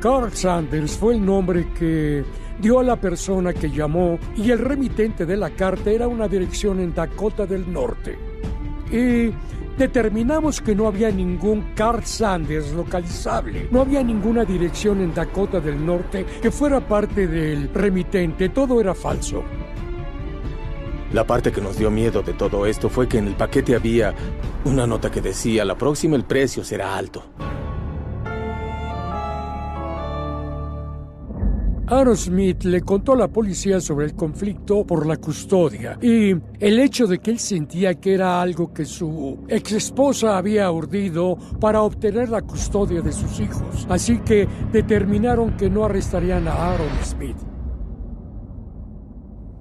[0.00, 2.24] Carl Sanders fue el nombre que
[2.60, 6.78] dio a la persona que llamó y el remitente de la carta era una dirección
[6.80, 8.16] en Dakota del Norte.
[8.92, 9.32] Y
[9.76, 13.68] determinamos que no había ningún Carl Sanders localizable.
[13.70, 18.48] No había ninguna dirección en Dakota del Norte que fuera parte del remitente.
[18.48, 19.44] Todo era falso.
[21.12, 24.14] La parte que nos dio miedo de todo esto fue que en el paquete había
[24.64, 27.24] una nota que decía, la próxima el precio será alto.
[31.86, 36.78] Aaron Smith le contó a la policía sobre el conflicto por la custodia y el
[36.78, 41.82] hecho de que él sentía que era algo que su ex esposa había urdido para
[41.82, 43.86] obtener la custodia de sus hijos.
[43.90, 47.36] Así que determinaron que no arrestarían a Aaron Smith.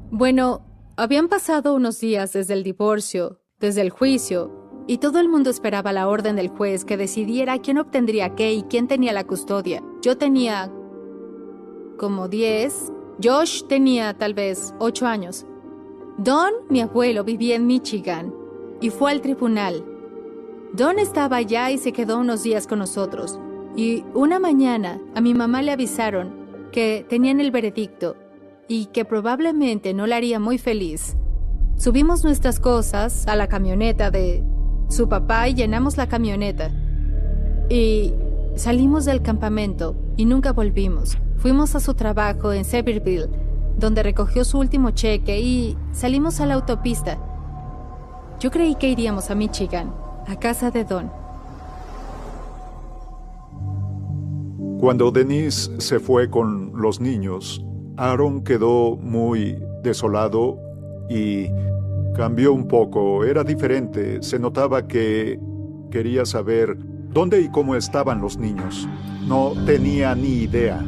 [0.10, 5.50] Bueno, habían pasado unos días desde el divorcio, desde el juicio, y todo el mundo
[5.50, 9.84] esperaba la orden del juez que decidiera quién obtendría qué y quién tenía la custodia.
[10.02, 10.72] Yo tenía
[11.98, 12.92] como 10.
[13.24, 15.46] Josh tenía tal vez 8 años.
[16.18, 18.34] Don, mi abuelo, vivía en Michigan
[18.82, 19.84] y fue al tribunal.
[20.74, 23.40] Don estaba allá y se quedó unos días con nosotros.
[23.76, 28.16] Y una mañana a mi mamá le avisaron que tenían el veredicto
[28.68, 31.16] y que probablemente no la haría muy feliz.
[31.78, 34.44] Subimos nuestras cosas a la camioneta de
[34.90, 36.72] su papá y llenamos la camioneta.
[37.70, 38.14] Y
[38.56, 41.18] salimos del campamento y nunca volvimos.
[41.44, 43.28] Fuimos a su trabajo en Sevierville,
[43.78, 47.18] donde recogió su último cheque y salimos a la autopista.
[48.40, 49.94] Yo creí que iríamos a Michigan,
[50.26, 51.12] a casa de Don.
[54.80, 57.62] Cuando Denise se fue con los niños,
[57.98, 60.58] Aaron quedó muy desolado
[61.10, 61.50] y
[62.16, 63.26] cambió un poco.
[63.26, 64.24] Era diferente.
[64.24, 65.42] Se notaba que
[65.92, 66.78] quería saber
[67.10, 68.88] dónde y cómo estaban los niños.
[69.28, 70.82] No tenía ni idea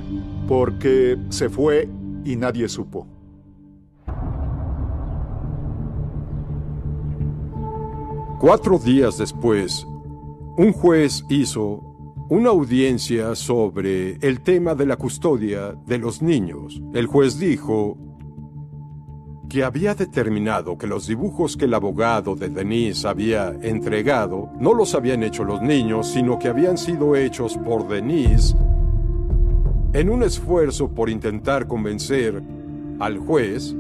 [0.48, 1.90] porque se fue
[2.24, 3.08] y nadie supo.
[8.40, 9.88] Cuatro días después,
[10.58, 11.82] un juez hizo
[12.30, 16.82] una audiencia sobre el tema de la custodia de los niños.
[16.94, 17.98] El juez dijo
[19.50, 24.96] que había determinado que los dibujos que el abogado de Denise había entregado no los
[24.96, 28.56] habían hecho los niños, sino que habían sido hechos por Denise
[29.96, 32.44] en un esfuerzo por intentar convencer
[33.00, 33.74] al juez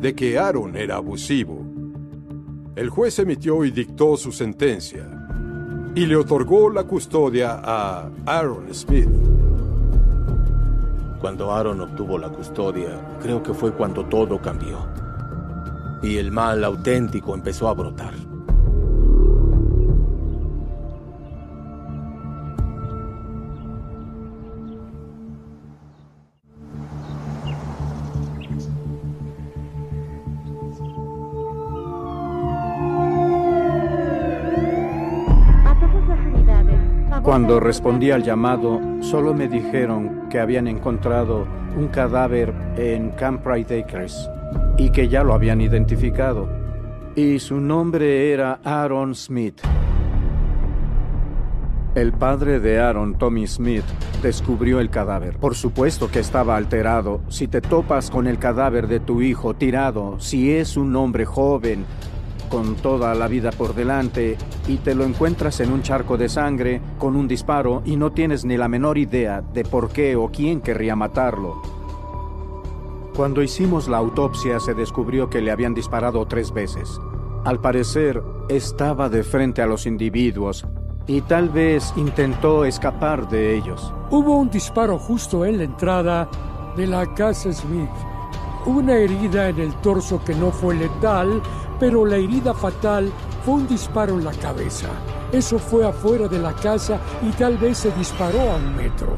[0.00, 1.64] de que Aaron era abusivo.
[2.74, 5.08] El juez emitió y dictó su sentencia
[5.94, 9.08] y le otorgó la custodia a Aaron Smith.
[11.20, 14.88] Cuando Aaron obtuvo la custodia, creo que fue cuando todo cambió.
[16.02, 18.14] Y el mal auténtico empezó a brotar.
[37.58, 44.28] Respondí al llamado, solo me dijeron que habían encontrado un cadáver en Camp Pride Acres
[44.76, 46.48] y que ya lo habían identificado.
[47.16, 49.60] Y su nombre era Aaron Smith.
[51.96, 53.84] El padre de Aaron, Tommy Smith,
[54.22, 55.36] descubrió el cadáver.
[55.38, 57.20] Por supuesto que estaba alterado.
[57.28, 61.84] Si te topas con el cadáver de tu hijo tirado, si es un hombre joven,
[62.50, 64.36] con toda la vida por delante,
[64.68, 68.44] y te lo encuentras en un charco de sangre, con un disparo, y no tienes
[68.44, 71.62] ni la menor idea de por qué o quién querría matarlo.
[73.16, 77.00] Cuando hicimos la autopsia se descubrió que le habían disparado tres veces.
[77.44, 80.66] Al parecer, estaba de frente a los individuos,
[81.06, 83.92] y tal vez intentó escapar de ellos.
[84.10, 86.28] Hubo un disparo justo en la entrada
[86.76, 87.88] de la casa Smith.
[88.66, 91.42] Una herida en el torso que no fue letal,
[91.78, 93.10] pero la herida fatal
[93.44, 94.88] fue un disparo en la cabeza.
[95.32, 99.16] Eso fue afuera de la casa y tal vez se disparó a un metro.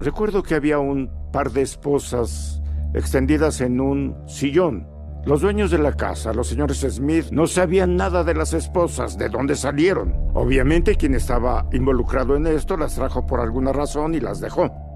[0.00, 2.60] Recuerdo que había un par de esposas
[2.94, 8.24] extendidas en un sillón los dueños de la casa, los señores Smith, no sabían nada
[8.24, 10.14] de las esposas, de dónde salieron.
[10.32, 14.87] Obviamente quien estaba involucrado en esto las trajo por alguna razón y las dejó.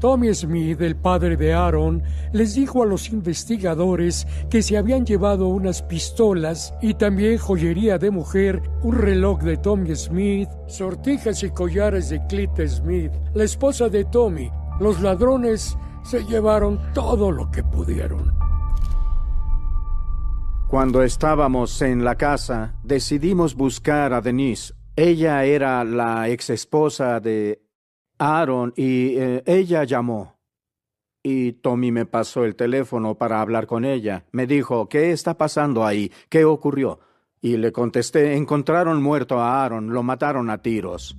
[0.00, 5.48] Tommy Smith, el padre de Aaron, les dijo a los investigadores que se habían llevado
[5.48, 12.10] unas pistolas y también joyería de mujer, un reloj de Tommy Smith, sortijas y collares
[12.10, 14.50] de Clyde Smith, la esposa de Tommy.
[14.80, 18.32] Los ladrones se llevaron todo lo que pudieron.
[20.68, 24.74] Cuando estábamos en la casa, decidimos buscar a Denise.
[24.96, 27.65] Ella era la ex esposa de
[28.18, 30.36] Aaron y eh, ella llamó.
[31.22, 34.24] Y Tommy me pasó el teléfono para hablar con ella.
[34.30, 36.12] Me dijo, ¿qué está pasando ahí?
[36.28, 37.00] ¿Qué ocurrió?
[37.40, 41.16] Y le contesté, encontraron muerto a Aaron, lo mataron a tiros.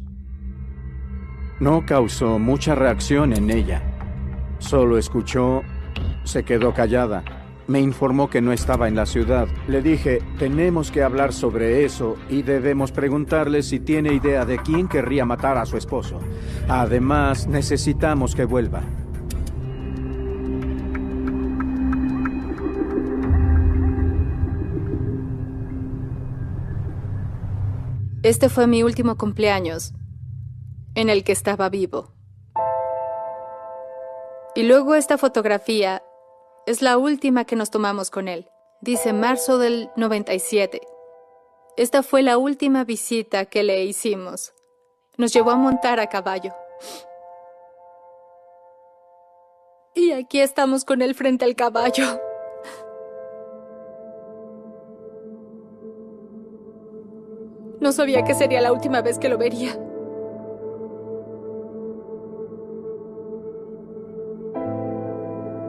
[1.59, 3.83] No causó mucha reacción en ella.
[4.59, 5.61] Solo escuchó,
[6.23, 7.36] se quedó callada
[7.67, 9.47] me informó que no estaba en la ciudad.
[9.67, 14.87] Le dije, tenemos que hablar sobre eso y debemos preguntarle si tiene idea de quién
[14.87, 16.19] querría matar a su esposo.
[16.67, 18.83] Además, necesitamos que vuelva.
[28.23, 29.93] Este fue mi último cumpleaños
[30.95, 32.13] en el que estaba vivo.
[34.55, 36.01] Y luego esta fotografía
[36.67, 38.49] es la última que nos tomamos con él.
[38.81, 40.81] Dice marzo del 97.
[41.77, 44.53] Esta fue la última visita que le hicimos.
[45.15, 46.53] Nos llevó a montar a caballo.
[49.95, 52.19] Y aquí estamos con él frente al caballo.
[57.79, 59.79] No sabía que sería la última vez que lo vería.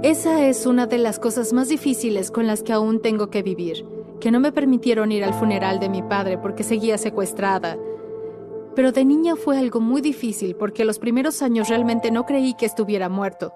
[0.08, 3.84] Esa es una de las cosas más difíciles con las que aún tengo que vivir,
[4.22, 7.76] que no me permitieron ir al funeral de mi padre porque seguía secuestrada.
[8.74, 12.64] Pero de niña fue algo muy difícil porque los primeros años realmente no creí que
[12.64, 13.52] estuviera muerto.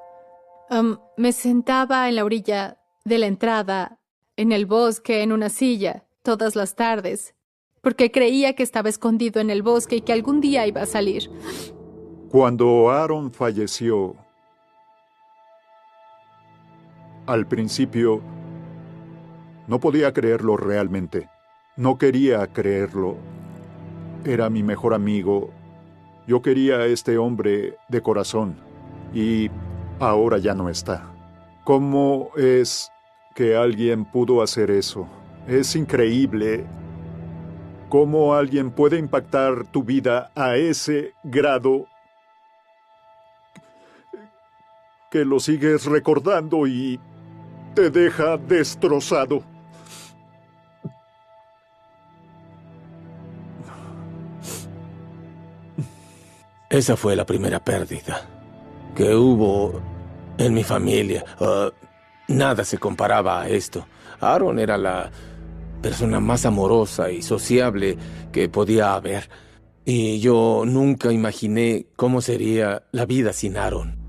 [1.16, 3.98] me sentaba en la orilla de la entrada,
[4.36, 7.34] en el bosque, en una silla, todas las tardes,
[7.80, 11.30] porque creía que estaba escondido en el bosque y que algún día iba a salir.
[12.28, 14.16] Cuando Aaron falleció,
[17.26, 18.20] al principio,
[19.66, 21.28] no podía creerlo realmente.
[21.76, 23.16] No quería creerlo.
[24.24, 25.50] Era mi mejor amigo.
[26.26, 28.56] Yo quería a este hombre de corazón.
[29.14, 29.50] Y
[30.00, 31.10] ahora ya no está.
[31.64, 32.90] ¿Cómo es
[33.34, 35.08] que alguien pudo hacer eso?
[35.46, 36.66] Es increíble
[37.88, 41.86] cómo alguien puede impactar tu vida a ese grado
[45.10, 46.98] que lo sigues recordando y
[47.74, 49.42] te deja destrozado.
[56.70, 58.22] Esa fue la primera pérdida
[58.94, 59.82] que hubo
[60.38, 61.24] en mi familia.
[61.38, 61.70] Ah,
[62.28, 63.86] nada se comparaba a esto.
[64.20, 65.10] Aaron era la
[65.82, 67.98] persona más amorosa y sociable
[68.32, 69.28] que podía haber.
[69.84, 74.01] Y yo nunca imaginé cómo sería la vida sin Aaron.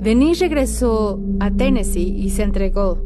[0.00, 3.02] Denise regresó a Tennessee y se entregó.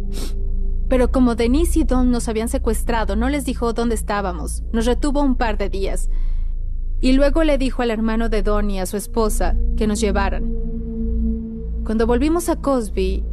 [0.88, 4.62] Pero como Denise y Don nos habían secuestrado, no les dijo dónde estábamos.
[4.72, 6.10] Nos retuvo un par de días.
[7.00, 10.52] Y luego le dijo al hermano de Don y a su esposa que nos llevaran.
[11.84, 13.24] Cuando volvimos a Cosby,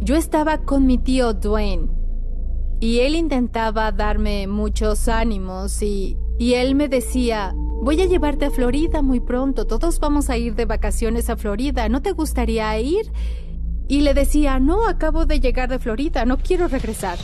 [0.00, 1.88] yo estaba con mi tío Dwayne.
[2.78, 8.50] Y él intentaba darme muchos ánimos y, y él me decía, Voy a llevarte a
[8.52, 9.66] Florida muy pronto.
[9.66, 11.88] Todos vamos a ir de vacaciones a Florida.
[11.88, 13.10] ¿No te gustaría ir?
[13.88, 17.18] y le decía, no, acabo de llegar de Florida, no quiero regresar.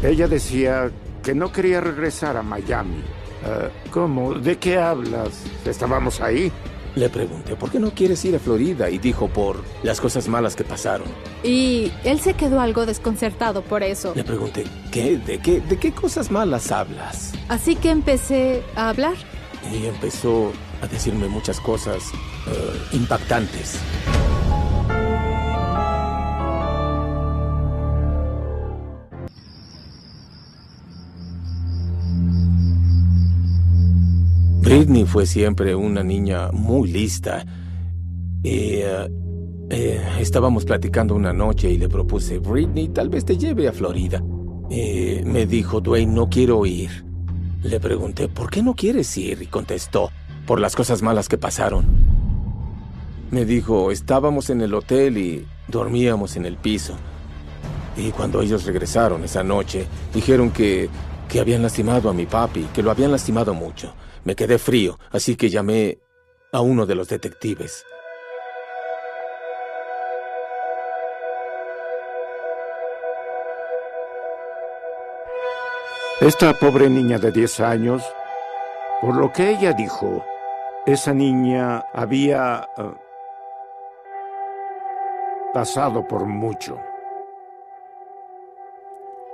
[0.00, 0.92] Ella decía
[1.24, 3.02] que no quería regresar a Miami.
[3.44, 4.34] Ah, ¿Cómo?
[4.34, 5.42] ¿De qué hablas?
[5.64, 6.52] ¿Estábamos ahí?
[6.94, 8.90] Le pregunté, ¿por qué no quieres ir a Florida?
[8.90, 11.08] Y dijo, por las cosas malas que pasaron.
[11.42, 14.12] Y él se quedó algo desconcertado por eso.
[14.14, 15.18] Le pregunté, ¿qué?
[15.18, 17.32] ¿De qué, de qué cosas malas hablas?
[17.48, 19.16] Así que empecé a hablar.
[19.72, 22.02] Y empezó a decirme muchas cosas
[22.46, 23.78] eh, impactantes.
[34.60, 37.44] Britney fue siempre una niña muy lista.
[38.42, 39.08] Y eh,
[39.70, 44.22] eh, estábamos platicando una noche y le propuse, Britney, tal vez te lleve a Florida.
[44.70, 47.07] Me dijo, Dwayne, no quiero ir.
[47.62, 49.42] Le pregunté, ¿por qué no quieres ir?
[49.42, 50.10] Y contestó,
[50.46, 51.84] por las cosas malas que pasaron.
[53.30, 56.94] Me dijo, estábamos en el hotel y dormíamos en el piso.
[57.96, 60.88] Y cuando ellos regresaron esa noche, dijeron que,
[61.28, 63.92] que habían lastimado a mi papi, que lo habían lastimado mucho.
[64.24, 65.98] Me quedé frío, así que llamé
[66.52, 67.84] a uno de los detectives.
[76.20, 78.02] Esta pobre niña de 10 años,
[79.00, 80.24] por lo que ella dijo,
[80.84, 82.92] esa niña había uh,
[85.54, 86.76] pasado por mucho.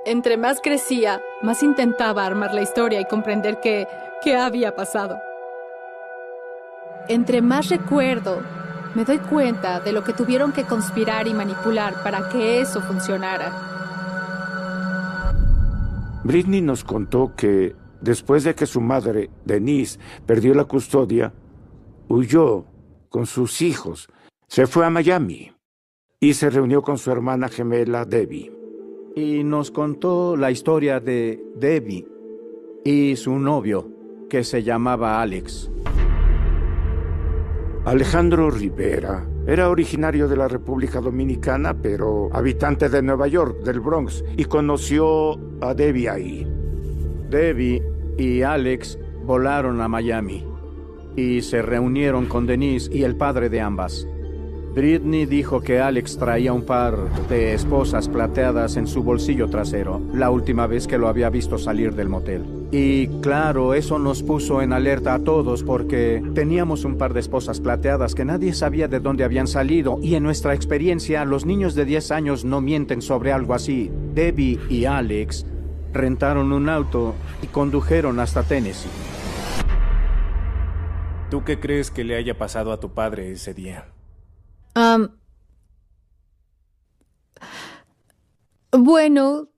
[0.05, 3.89] Entre más crecía, más intentaba armar la historia y comprender qué,
[4.23, 5.19] qué había pasado.
[7.09, 8.43] Entre más recuerdo,
[8.95, 13.74] me doy cuenta de lo que tuvieron que conspirar y manipular para que eso funcionara.
[16.25, 21.33] Britney nos contó que después de que su madre, Denise, perdió la custodia,
[22.09, 22.65] huyó
[23.11, 24.09] con sus hijos,
[24.49, 25.53] se fue a Miami
[26.21, 28.51] y se reunió con su hermana gemela Debbie.
[29.15, 32.09] Y nos contó la historia de Debbie
[32.85, 33.91] y su novio,
[34.29, 35.71] que se llamaba Alex.
[37.85, 44.25] Alejandro Rivera era originario de la República Dominicana, pero habitante de Nueva York, del Bronx,
[44.37, 46.47] y conoció a Debbie ahí.
[47.29, 47.83] Debbie
[48.17, 50.47] y Alex volaron a Miami
[51.17, 54.07] y se reunieron con Denise y el padre de ambas.
[54.75, 56.97] Britney dijo que Alex traía un par
[57.29, 61.95] de esposas plateadas en su bolsillo trasero, la última vez que lo había visto salir
[61.95, 62.45] del motel.
[62.71, 67.61] Y claro, eso nos puso en alerta a todos porque teníamos un par de esposas
[67.61, 71.85] plateadas que nadie sabía de dónde habían salido y en nuestra experiencia los niños de
[71.85, 73.93] 10 años no mienten sobre algo así.
[74.15, 75.47] Debbie y Alex
[75.93, 78.91] rentaron un auto y condujeron hasta Tennessee.
[81.31, 83.87] ¿Tú qué crees que le haya pasado a tu padre ese día?
[88.73, 89.49] bueno,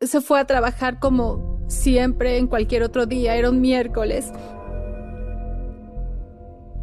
[0.00, 4.32] se fue a trabajar como siempre en cualquier otro día, era un miércoles.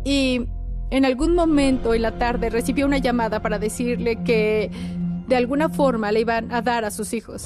[0.04, 0.48] Y
[0.90, 4.70] en algún momento en la tarde recibió una llamada para decirle que
[5.28, 7.46] de alguna forma le iban a dar a sus hijos.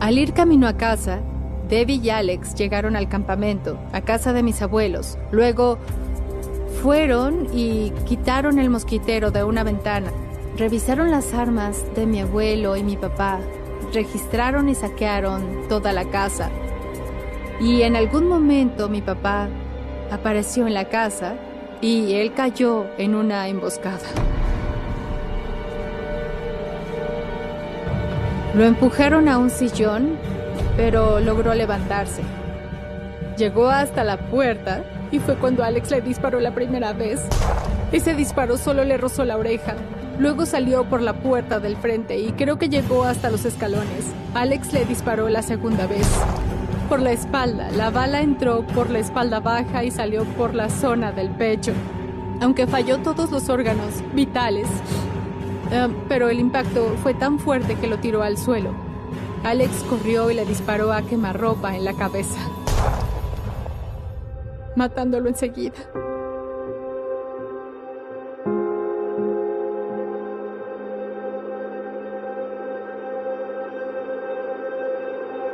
[0.00, 1.20] Al ir camino a casa,
[1.68, 5.18] Debbie y Alex llegaron al campamento, a casa de mis abuelos.
[5.30, 5.78] Luego
[6.82, 10.12] fueron y quitaron el mosquitero de una ventana.
[10.56, 13.40] Revisaron las armas de mi abuelo y mi papá.
[13.92, 16.48] Registraron y saquearon toda la casa.
[17.60, 19.48] Y en algún momento mi papá
[20.10, 21.34] apareció en la casa
[21.80, 23.98] y él cayó en una emboscada.
[28.54, 30.16] Lo empujaron a un sillón,
[30.76, 32.22] pero logró levantarse.
[33.36, 34.82] Llegó hasta la puerta
[35.12, 37.20] y fue cuando Alex le disparó la primera vez.
[37.92, 39.74] Ese disparo solo le rozó la oreja.
[40.20, 44.04] Luego salió por la puerta del frente y creo que llegó hasta los escalones.
[44.34, 46.06] Alex le disparó la segunda vez.
[46.90, 47.70] Por la espalda.
[47.70, 51.72] La bala entró por la espalda baja y salió por la zona del pecho.
[52.42, 54.68] Aunque falló todos los órganos vitales.
[55.72, 58.74] Eh, pero el impacto fue tan fuerte que lo tiró al suelo.
[59.42, 62.38] Alex corrió y le disparó a quemarropa en la cabeza
[64.76, 65.74] matándolo enseguida.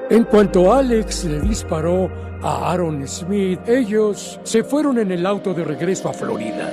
[0.08, 2.08] En cuanto Alex le disparó
[2.40, 6.70] a Aaron Smith, ellos se fueron en el auto de regreso a Florida.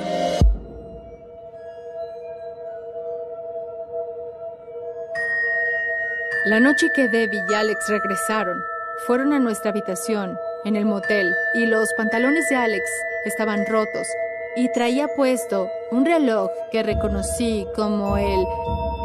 [6.45, 8.61] La noche que Debbie y Alex regresaron,
[9.07, 12.83] fueron a nuestra habitación en el motel y los pantalones de Alex
[13.25, 14.07] estaban rotos
[14.55, 18.45] y traía puesto un reloj que reconocí como el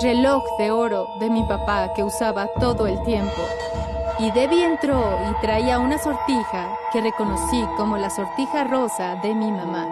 [0.02, 3.42] reloj de oro de mi papá que usaba todo el tiempo.
[4.20, 9.52] Y Debbie entró y traía una sortija que reconocí como la sortija rosa de mi
[9.52, 9.86] mamá.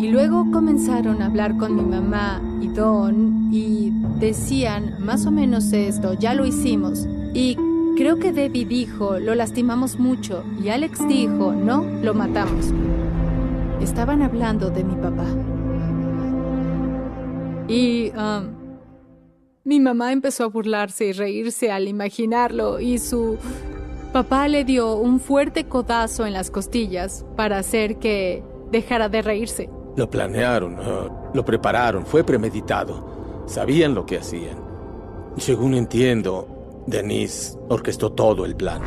[0.00, 5.72] Y luego comenzaron a hablar con mi mamá y Don y decían más o menos
[5.74, 7.06] esto, ya lo hicimos.
[7.34, 7.56] Y
[7.96, 10.42] creo que Debbie dijo, lo lastimamos mucho.
[10.62, 12.72] Y Alex dijo, no, lo matamos.
[13.82, 15.26] Estaban hablando de mi papá.
[17.68, 18.61] Y um,
[19.64, 23.38] mi mamá empezó a burlarse y reírse al imaginarlo y su
[24.12, 28.42] papá le dio un fuerte codazo en las costillas para hacer que
[28.72, 29.70] dejara de reírse.
[29.96, 33.44] Lo planearon, uh, lo prepararon, fue premeditado.
[33.46, 34.58] Sabían lo que hacían.
[35.36, 38.82] Según entiendo, Denise orquestó todo el plan.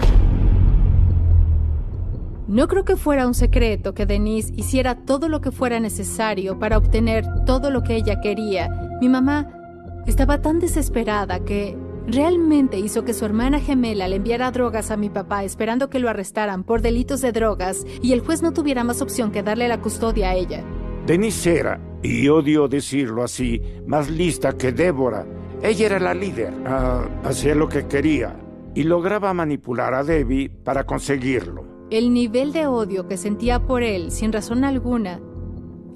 [2.48, 6.78] No creo que fuera un secreto que Denise hiciera todo lo que fuera necesario para
[6.78, 8.70] obtener todo lo que ella quería.
[9.02, 9.65] Mi mamá
[10.06, 11.78] estaba tan desesperada que
[12.08, 16.10] realmente hizo que su hermana gemela le enviara drogas a mi papá esperando que lo
[16.10, 19.82] arrestaran por delitos de drogas y el juez no tuviera más opción que darle la
[19.82, 20.64] custodia a ella.
[21.06, 25.26] Denise era, y odio decirlo así, más lista que Débora.
[25.62, 28.36] Ella era la líder, ah, hacía lo que quería
[28.76, 31.64] y lograba manipular a Debbie para conseguirlo.
[31.90, 35.22] El nivel de odio que sentía por él sin razón alguna,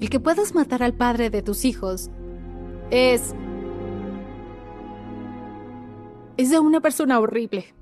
[0.00, 2.10] el que puedas matar al padre de tus hijos,
[2.90, 3.34] es...
[6.36, 7.74] es de una persona horrible.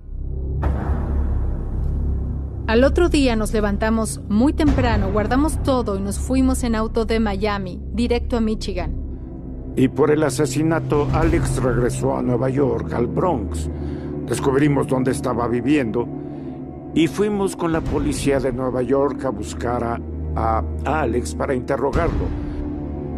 [2.68, 7.18] Al otro día nos levantamos muy temprano, guardamos todo y nos fuimos en auto de
[7.18, 8.94] Miami, directo a Michigan.
[9.74, 13.70] Y por el asesinato, Alex regresó a Nueva York, al Bronx.
[14.26, 16.06] Descubrimos dónde estaba viviendo
[16.94, 20.00] y fuimos con la policía de Nueva York a buscar
[20.34, 22.26] a, Alex para interrogarlo.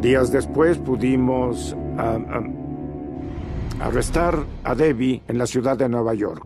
[0.00, 1.74] Días después pudimos
[3.80, 6.44] arrestar a Debbie en la ciudad de Nueva York.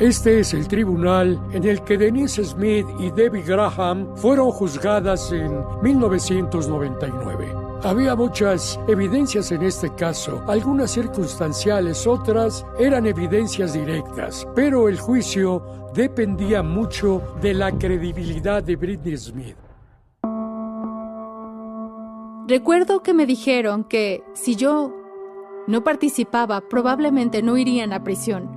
[0.00, 5.62] Este es el tribunal en el que Denise Smith y Debbie Graham fueron juzgadas en
[5.82, 7.59] 1999.
[7.82, 15.62] Había muchas evidencias en este caso, algunas circunstanciales, otras eran evidencias directas, pero el juicio
[15.94, 19.56] dependía mucho de la credibilidad de Britney Smith.
[22.46, 24.94] Recuerdo que me dijeron que si yo
[25.66, 28.50] no participaba, probablemente no irían a prisión.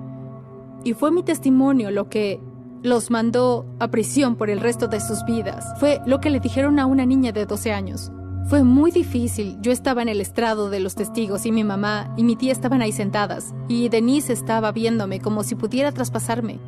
[0.84, 2.42] Y fue mi testimonio lo que
[2.82, 5.66] los mandó a prisión por el resto de sus vidas.
[5.80, 8.12] Fue lo que le dijeron a una niña de 12 años.
[8.48, 9.58] Fue muy difícil.
[9.62, 12.82] Yo estaba en el estrado de los testigos y mi mamá y mi tía estaban
[12.82, 16.60] ahí sentadas y Denise estaba viéndome como si pudiera traspasarme.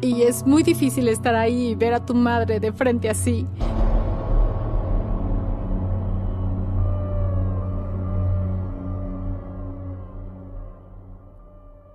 [0.00, 3.46] Y es muy difícil estar ahí y ver a tu madre de frente así.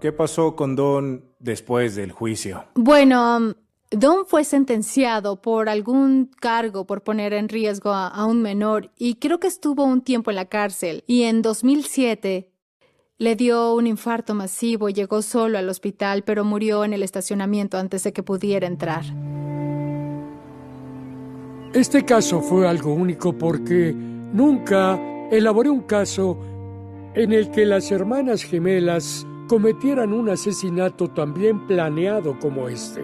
[0.01, 2.65] ¿Qué pasó con Don después del juicio?
[2.75, 3.55] Bueno,
[3.95, 9.39] Don fue sentenciado por algún cargo por poner en riesgo a, un menor y creo
[9.39, 11.03] que estuvo un tiempo en la cárcel.
[11.05, 12.49] Y en 2007
[13.19, 17.77] le dio un infarto masivo y llegó solo al hospital, pero murió en el estacionamiento
[17.77, 19.03] antes de que pudiera entrar.
[21.75, 26.39] Este caso fue algo único porque nunca elaboré un caso
[27.13, 33.03] en el que las hermanas gemelas cometieran un asesinato tan bien planeado como este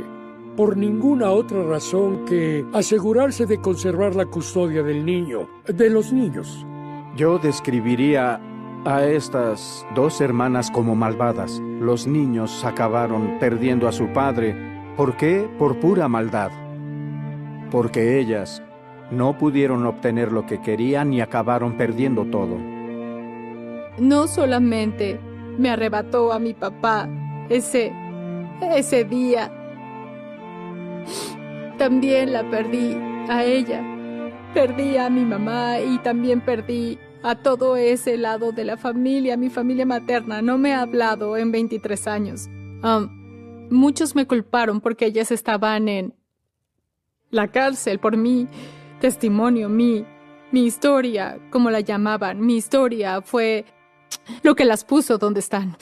[0.60, 6.66] por ninguna otra razón que asegurarse de conservar la custodia del niño, de los niños.
[7.16, 8.42] Yo describiría
[8.84, 11.62] a estas dos hermanas como malvadas.
[11.80, 14.54] Los niños acabaron perdiendo a su padre.
[14.98, 15.50] ¿Por qué?
[15.58, 16.52] Por pura maldad.
[17.72, 18.62] Porque ellas
[19.12, 22.58] no pudieron obtener lo que querían y acabaron perdiendo todo.
[23.98, 25.22] No solamente
[25.58, 27.08] me arrebató a mi papá
[27.48, 27.94] ese
[28.76, 29.54] ese día
[31.80, 32.94] también la perdí
[33.30, 33.82] a ella.
[34.54, 39.38] Perdí a mi mamá y también perdí a todo ese lado de la familia.
[39.38, 42.48] Mi familia materna no me ha hablado en 23 años.
[43.72, 46.14] Muchos me culparon porque ellas estaban en
[47.32, 48.48] la cárcel por mi
[49.00, 50.06] testimonio, mi,
[50.52, 52.42] mi historia, como la llamaban.
[52.42, 53.66] Mi historia fue
[54.44, 55.78] lo que las puso donde están.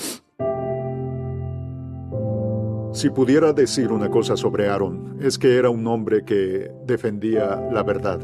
[2.97, 7.83] Si pudiera decir una cosa sobre Aaron, es que era un hombre que defendía la
[7.83, 8.19] verdad,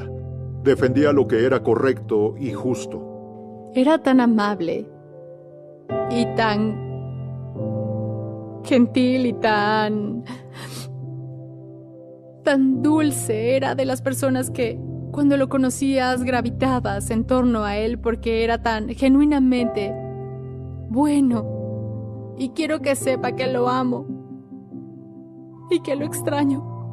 [0.64, 3.70] defendía lo que era correcto y justo.
[3.76, 4.90] Era tan amable
[6.10, 6.76] y tan
[8.64, 10.24] gentil y tan...
[12.44, 13.56] tan dulce.
[13.56, 14.80] Era de las personas que
[15.12, 19.94] cuando lo conocías gravitabas en torno a él porque era tan genuinamente
[20.90, 22.34] bueno.
[22.40, 24.13] Y quiero que sepa que lo amo
[25.70, 26.92] y que lo extraño.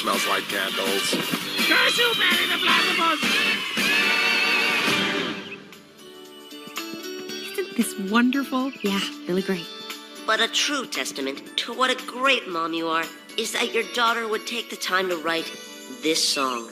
[0.00, 1.10] Smells like candles.
[1.68, 3.20] Curse you, Perry the Platypus!
[7.52, 8.72] Isn't this wonderful?
[8.82, 8.98] Yeah,
[9.28, 9.66] really great.
[10.26, 13.04] But a true testament to what a great mom you are
[13.36, 15.52] is that your daughter would take the time to write
[16.02, 16.70] this song.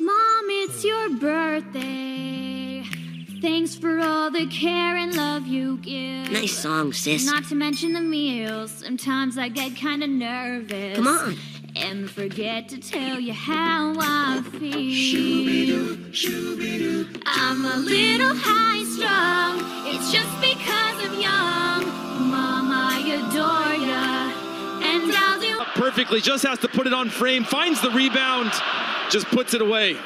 [0.00, 2.82] Mom, it's your birthday.
[3.40, 6.32] Thanks for all the care and love you give.
[6.32, 7.24] Nice song, sis.
[7.24, 8.72] Not to mention the meals.
[8.72, 10.96] Sometimes I get kind of nervous.
[10.96, 11.36] Come on.
[11.76, 15.96] And forget to tell you how I feel.
[17.26, 21.86] I'm a little high strung, it's just because I'm young.
[22.30, 24.32] Mom, I adore ya,
[24.82, 25.64] and I'll do.
[25.74, 28.52] Perfectly, just has to put it on frame, finds the rebound,
[29.10, 29.96] just puts it away.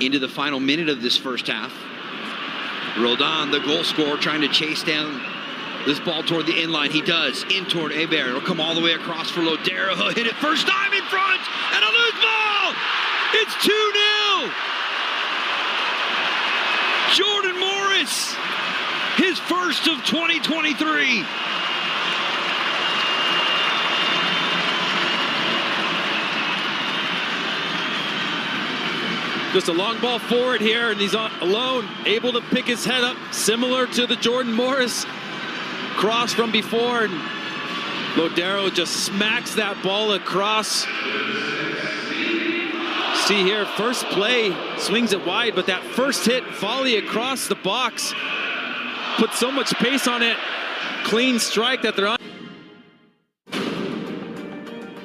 [0.00, 1.72] Into the final minute of this first half.
[2.98, 5.20] Roldan, the goal scorer, trying to chase down
[5.86, 6.90] this ball toward the inline.
[6.90, 7.44] He does.
[7.50, 8.28] In toward Hebert.
[8.28, 9.94] It'll come all the way across for Lodero.
[9.96, 11.40] He'll hit it first time in front.
[11.74, 12.74] And a loose ball.
[13.34, 14.52] It's 2 0.
[17.14, 18.34] Jordan Morris.
[19.16, 21.24] His first of 2023.
[29.52, 33.04] Just a long ball forward here, and he's on, alone, able to pick his head
[33.04, 35.06] up, similar to the Jordan Morris
[35.94, 37.04] cross from before.
[37.04, 37.14] And
[38.14, 40.86] Lodero just smacks that ball across.
[43.26, 48.12] See here, first play, swings it wide, but that first hit, volley across the box,
[49.16, 50.36] put so much pace on it.
[51.04, 52.18] Clean strike that they're on.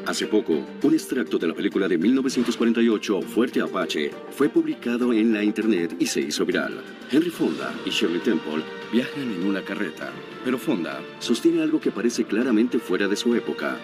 [0.09, 5.43] Hace poco, un extracto de la película de 1948, Fuerte Apache, fue publicado en la
[5.43, 6.81] internet y se hizo viral.
[7.11, 10.11] Henry Fonda y Shirley Temple viajan en una carreta,
[10.43, 13.77] pero Fonda sostiene algo que parece claramente fuera de su época.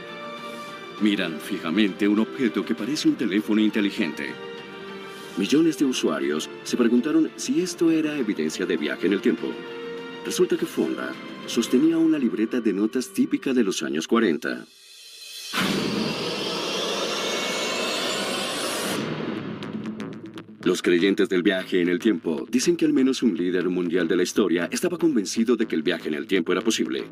[0.99, 4.33] Miran fijamente un objeto que parece un teléfono inteligente.
[5.37, 9.45] Millones de usuarios se preguntaron si esto era evidencia de viaje en el tiempo.
[10.25, 11.13] Resulta que Fonda
[11.45, 14.65] sostenía una libreta de notas típica de los años 40.
[20.65, 24.15] Los creyentes del viaje en el tiempo dicen que al menos un líder mundial de
[24.15, 27.03] la historia estaba convencido de que el viaje en el tiempo era posible.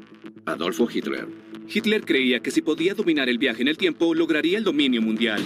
[0.46, 1.28] Adolfo Hitler.
[1.72, 5.40] Hitler creía que si podía dominar el viaje en el tiempo, lograría el dominio mundial.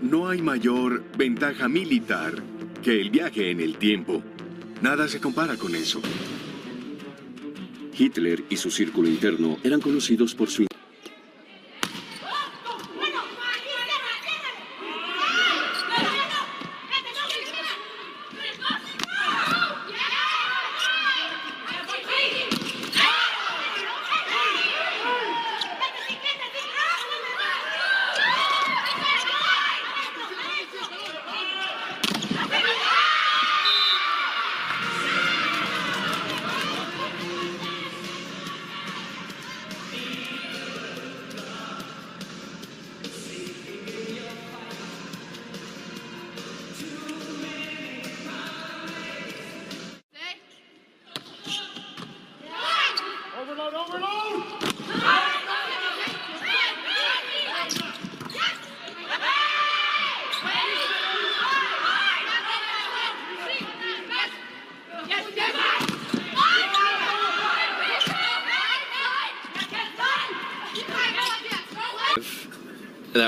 [0.00, 2.42] No hay mayor ventaja militar
[2.82, 4.22] que el viaje en el tiempo.
[4.80, 6.00] Nada se compara con eso.
[7.98, 10.62] Hitler y su círculo interno eran conocidos por su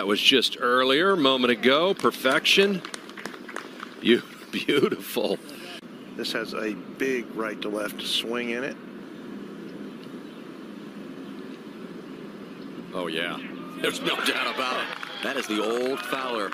[0.04, 1.94] That was just earlier, a moment ago.
[1.94, 2.82] Perfection.
[4.02, 4.20] You
[4.52, 5.38] beautiful.
[6.14, 8.76] This has a big right to left swing in it.
[12.92, 13.38] Oh, yeah.
[13.80, 15.22] There's no doubt about it.
[15.22, 16.50] That is the old Fowler.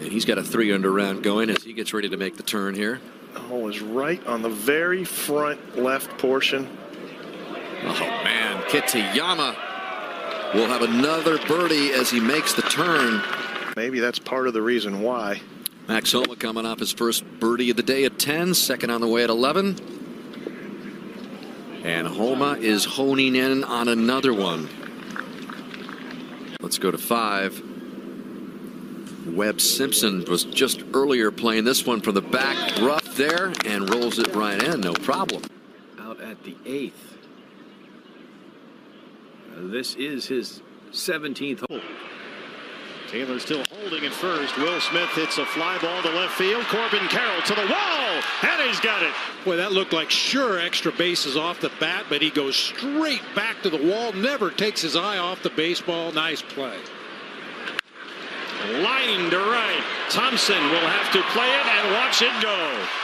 [0.00, 2.42] And he's got a three under round going as he gets ready to make the
[2.42, 3.02] turn here.
[3.34, 6.74] hole is right on the very front left portion.
[7.82, 8.62] Oh, man.
[8.70, 9.73] Kitayama
[10.54, 13.22] will have another birdie as he makes the turn.
[13.76, 15.40] Maybe that's part of the reason why.
[15.88, 19.08] Max Homa coming off his first birdie of the day at 10, second on the
[19.08, 19.76] way at 11.
[21.84, 24.68] And Homa is honing in on another one.
[26.60, 27.60] Let's go to five.
[29.26, 34.18] Webb Simpson was just earlier playing this one from the back rough there and rolls
[34.18, 35.42] it right in, no problem.
[35.98, 37.13] Out at the eighth.
[39.70, 40.60] This is his
[40.92, 41.80] 17th hole.
[43.08, 44.56] Taylor still holding at first.
[44.58, 46.64] Will Smith hits a fly ball to left field.
[46.66, 49.12] Corbin Carroll to the wall, and he's got it.
[49.44, 53.62] Boy, that looked like sure extra bases off the bat, but he goes straight back
[53.62, 56.12] to the wall, never takes his eye off the baseball.
[56.12, 56.76] Nice play.
[58.82, 59.84] Line to right.
[60.10, 63.03] Thompson will have to play it and watch it go.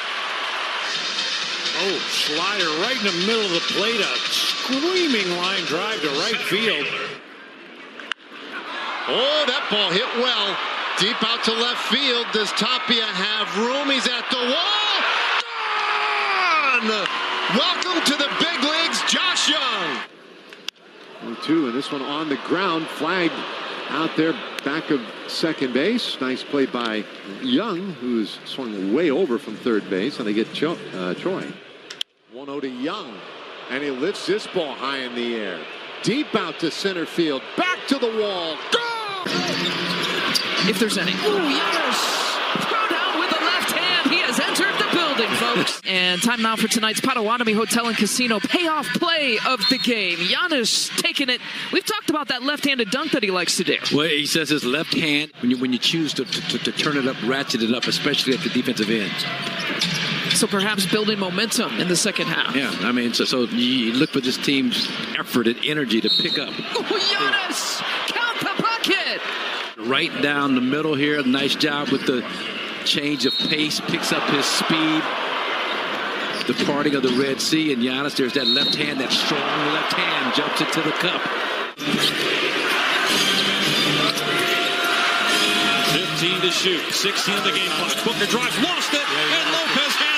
[1.82, 4.00] Oh, slider right in the middle of the plate.
[4.00, 6.86] A screaming line drive to right field.
[9.08, 10.56] Oh, that ball hit well.
[11.00, 12.26] Deep out to left field.
[12.32, 13.88] Does Tapia have room?
[13.88, 15.00] He's at the wall.
[16.84, 17.06] Gone!
[17.56, 20.00] Welcome to the big leagues, Josh Young.
[21.44, 23.32] 2, and this one on the ground, flagged
[23.88, 26.20] out there back of second base.
[26.20, 27.04] Nice play by
[27.40, 31.46] Young, who's swung way over from third base, and they get Cho- uh, Troy.
[32.34, 33.12] 1-0 to Young,
[33.70, 35.58] and he lifts this ball high in the air.
[36.04, 38.56] Deep out to center field, back to the wall.
[38.70, 39.22] Go!
[40.68, 41.10] If there's any.
[41.10, 42.38] Ooh, yes!
[42.68, 44.10] Throw down with the left hand.
[44.10, 45.80] He has entered the building, folks.
[45.86, 50.18] and time now for tonight's Potawatomi Hotel and Casino payoff play of the game.
[50.18, 51.40] Giannis taking it.
[51.72, 53.78] We've talked about that left-handed dunk that he likes to do.
[53.92, 56.96] Well, he says his left hand, when you, when you choose to, to, to turn
[56.96, 59.99] it up, ratchet it up, especially at the defensive end.
[60.40, 62.56] So perhaps building momentum in the second half.
[62.56, 64.88] Yeah, I mean, so, so you look for this team's
[65.18, 66.48] effort and energy to pick up.
[66.48, 66.82] Oh,
[67.12, 67.82] Giannis!
[68.08, 69.20] Count the bucket!
[69.86, 71.22] Right down the middle here.
[71.22, 72.26] Nice job with the
[72.86, 75.02] change of pace, picks up his speed.
[76.46, 79.92] The parting of the Red Sea, and Giannis, there's that left hand, that strong left
[79.92, 81.20] hand, jumps into the cup.
[85.92, 87.92] 15 to shoot, 16 in the game clock.
[88.06, 90.09] Booker drives, lost it, and Lopez has it.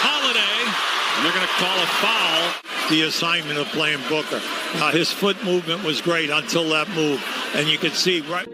[0.00, 0.58] Holiday,
[1.16, 2.88] and they're going to call a foul.
[2.90, 4.40] The assignment of playing Booker.
[4.76, 7.22] Uh, his foot movement was great until that move,
[7.54, 8.48] and you could see right.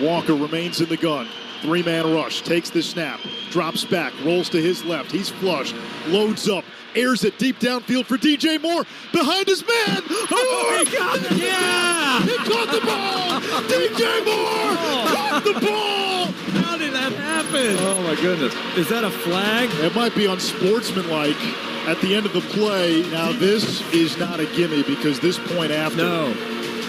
[0.00, 1.28] Walker remains in the gun.
[1.62, 5.10] Three man rush, takes the snap, drops back, rolls to his left.
[5.10, 5.74] He's flushed,
[6.08, 8.84] loads up, airs it deep downfield for DJ Moore.
[9.12, 10.02] Behind his man.
[10.30, 11.32] Oh, he got it.
[11.32, 12.20] Yeah.
[12.22, 13.40] He caught the ball.
[13.68, 14.76] DJ Moore
[15.14, 16.03] caught the ball.
[17.54, 17.86] How did that happen?
[17.86, 18.54] Oh, my goodness.
[18.76, 19.70] Is that a flag?
[19.74, 21.36] It might be on unsportsmanlike
[21.86, 23.02] at the end of the play.
[23.10, 25.98] Now, this is not a gimme because this point after.
[25.98, 26.34] No.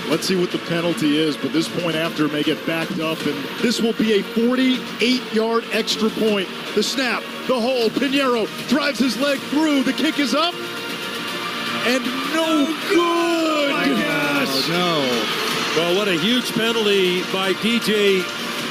[0.10, 3.36] Let's see what the penalty is, but this point after may get backed up, and
[3.60, 6.48] this will be a 48-yard extra point.
[6.76, 9.82] The snap, the hole, Pinheiro drives his leg through.
[9.84, 10.54] The kick is up,
[11.86, 12.04] and
[12.34, 13.00] no good.
[13.00, 14.48] Oh my gosh.
[14.48, 15.82] Oh, no.
[15.82, 18.22] Well, what a huge penalty by DJ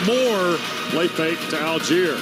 [0.06, 0.58] Moore.
[0.90, 2.16] Play fake to Algier.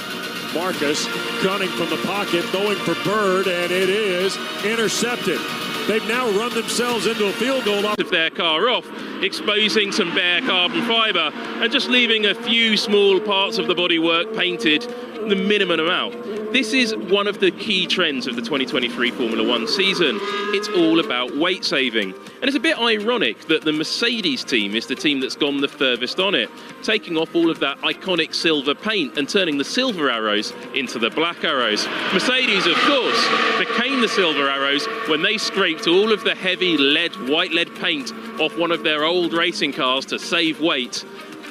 [0.53, 1.07] Marcus
[1.43, 5.39] gunning from the pocket, going for Bird, and it is intercepted.
[5.87, 7.85] They've now run themselves into a field goal.
[7.85, 8.87] of their car off,
[9.21, 14.35] exposing some bare carbon fibre and just leaving a few small parts of the bodywork
[14.35, 14.83] painted
[15.29, 16.13] the minimum amount.
[16.53, 20.19] This is one of the key trends of the 2023 Formula One season.
[20.53, 22.13] It's all about weight saving.
[22.13, 25.67] And it's a bit ironic that the Mercedes team is the team that's gone the
[25.67, 26.49] furthest on it,
[26.81, 31.09] taking off all of that iconic silver paint and turning the silver arrows into the
[31.09, 31.87] black arrows.
[32.13, 37.15] Mercedes, of course, became the silver arrows when they scraped all of the heavy lead,
[37.29, 41.05] white lead paint off one of their old racing cars to save weight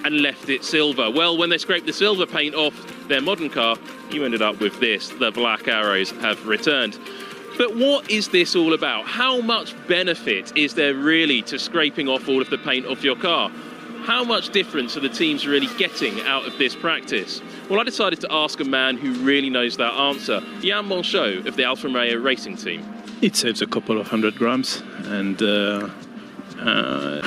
[0.05, 1.11] and left it silver.
[1.11, 2.74] Well, when they scraped the silver paint off
[3.09, 3.76] their modern car,
[4.11, 5.09] you ended up with this.
[5.11, 6.98] The black arrows have returned.
[7.59, 9.07] But what is this all about?
[9.07, 13.16] How much benefit is there really to scraping off all of the paint off your
[13.16, 13.50] car?
[14.05, 17.40] How much difference are the teams really getting out of this practice?
[17.68, 21.57] Well, I decided to ask a man who really knows that answer, Jan Monchot of
[21.57, 22.84] the Alfa Romeo racing team.
[23.20, 25.88] It saves a couple of hundred grams, and uh,
[26.61, 27.22] uh,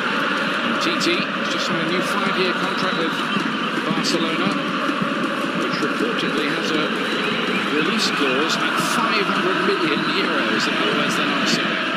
[0.84, 3.16] TT has just signed a new five-year contract with
[3.90, 4.54] Barcelona,
[5.64, 6.86] which reportedly has a
[7.74, 10.68] release clause at 500 million euros.
[10.68, 10.76] In
[11.18, 11.96] they're not selling.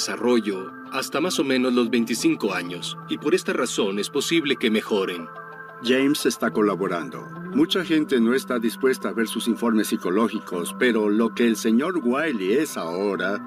[0.00, 4.70] Desarrollo hasta más o menos los 25 años, y por esta razón es posible que
[4.70, 5.28] mejoren.
[5.84, 7.22] James está colaborando.
[7.54, 12.00] Mucha gente no está dispuesta a ver sus informes psicológicos, pero lo que el señor
[12.02, 13.38] Wiley es ahora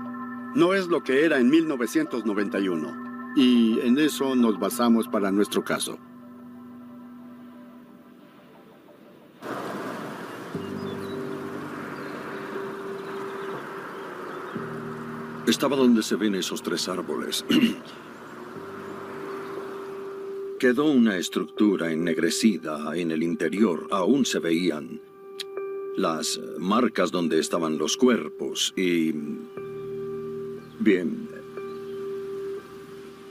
[0.53, 3.33] no es lo que era en 1991.
[3.35, 5.97] Y en eso nos basamos para nuestro caso.
[15.47, 17.43] Estaba donde se ven esos tres árboles.
[20.59, 25.01] Quedó una estructura ennegrecida en el interior, aún se veían
[25.97, 29.13] las marcas donde estaban los cuerpos y...
[30.79, 31.27] Bien.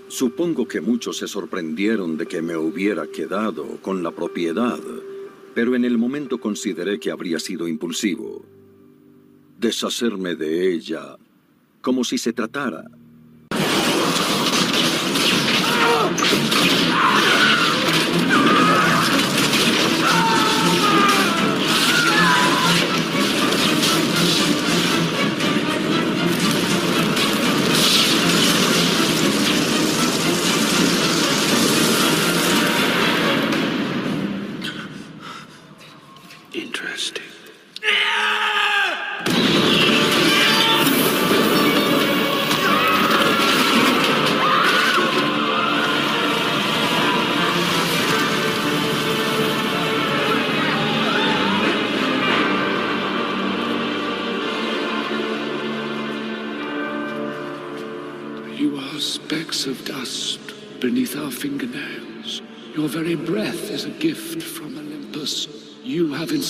[0.09, 4.79] Supongo que muchos se sorprendieron de que me hubiera quedado con la propiedad,
[5.55, 8.45] pero en el momento consideré que habría sido impulsivo.
[9.59, 11.17] Deshacerme de ella
[11.83, 12.85] como si se tratara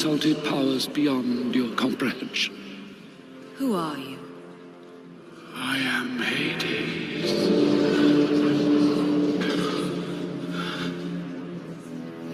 [0.03, 2.57] Insulted powers beyond your comprehension.
[3.55, 4.19] Who are you?
[5.55, 7.33] I am Hades.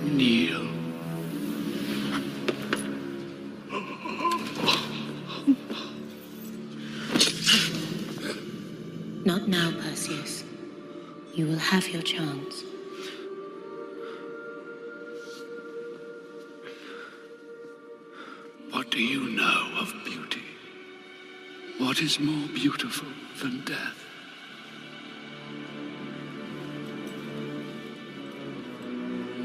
[0.03, 0.63] Kneel.
[9.27, 10.43] Not now, Perseus.
[11.35, 12.65] You will have your chance.
[21.99, 23.09] What is more beautiful
[23.43, 24.05] than death?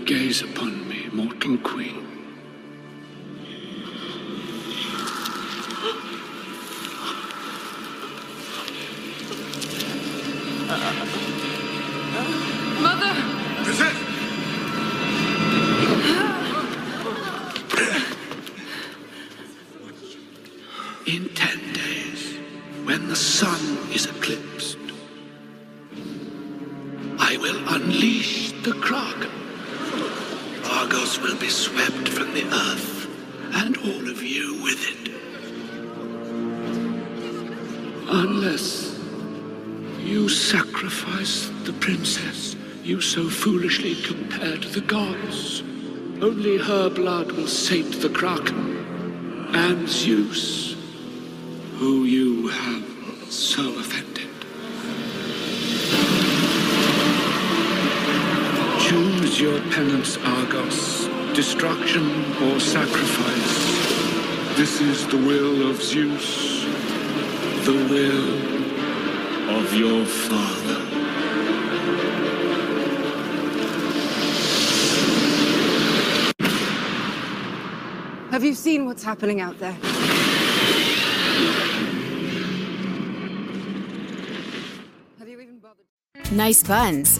[0.06, 2.23] Gaze upon me, mortal queen.
[27.34, 29.32] I will unleash the Kraken.
[30.70, 33.08] Argos will be swept from the earth,
[33.56, 35.12] and all of you with it.
[38.08, 39.00] Unless
[39.98, 45.62] you sacrifice the princess you so foolishly compare to the gods.
[46.22, 50.76] Only her blood will sate the Kraken and Zeus,
[51.78, 54.13] who you have so offended.
[59.34, 62.06] Choose your penance, Argos, destruction
[62.44, 64.58] or sacrifice.
[64.58, 66.66] This is the will of Zeus,
[67.66, 70.80] the will of your father.
[78.30, 79.76] Have you seen what's happening out there?
[86.32, 87.20] Nice buns,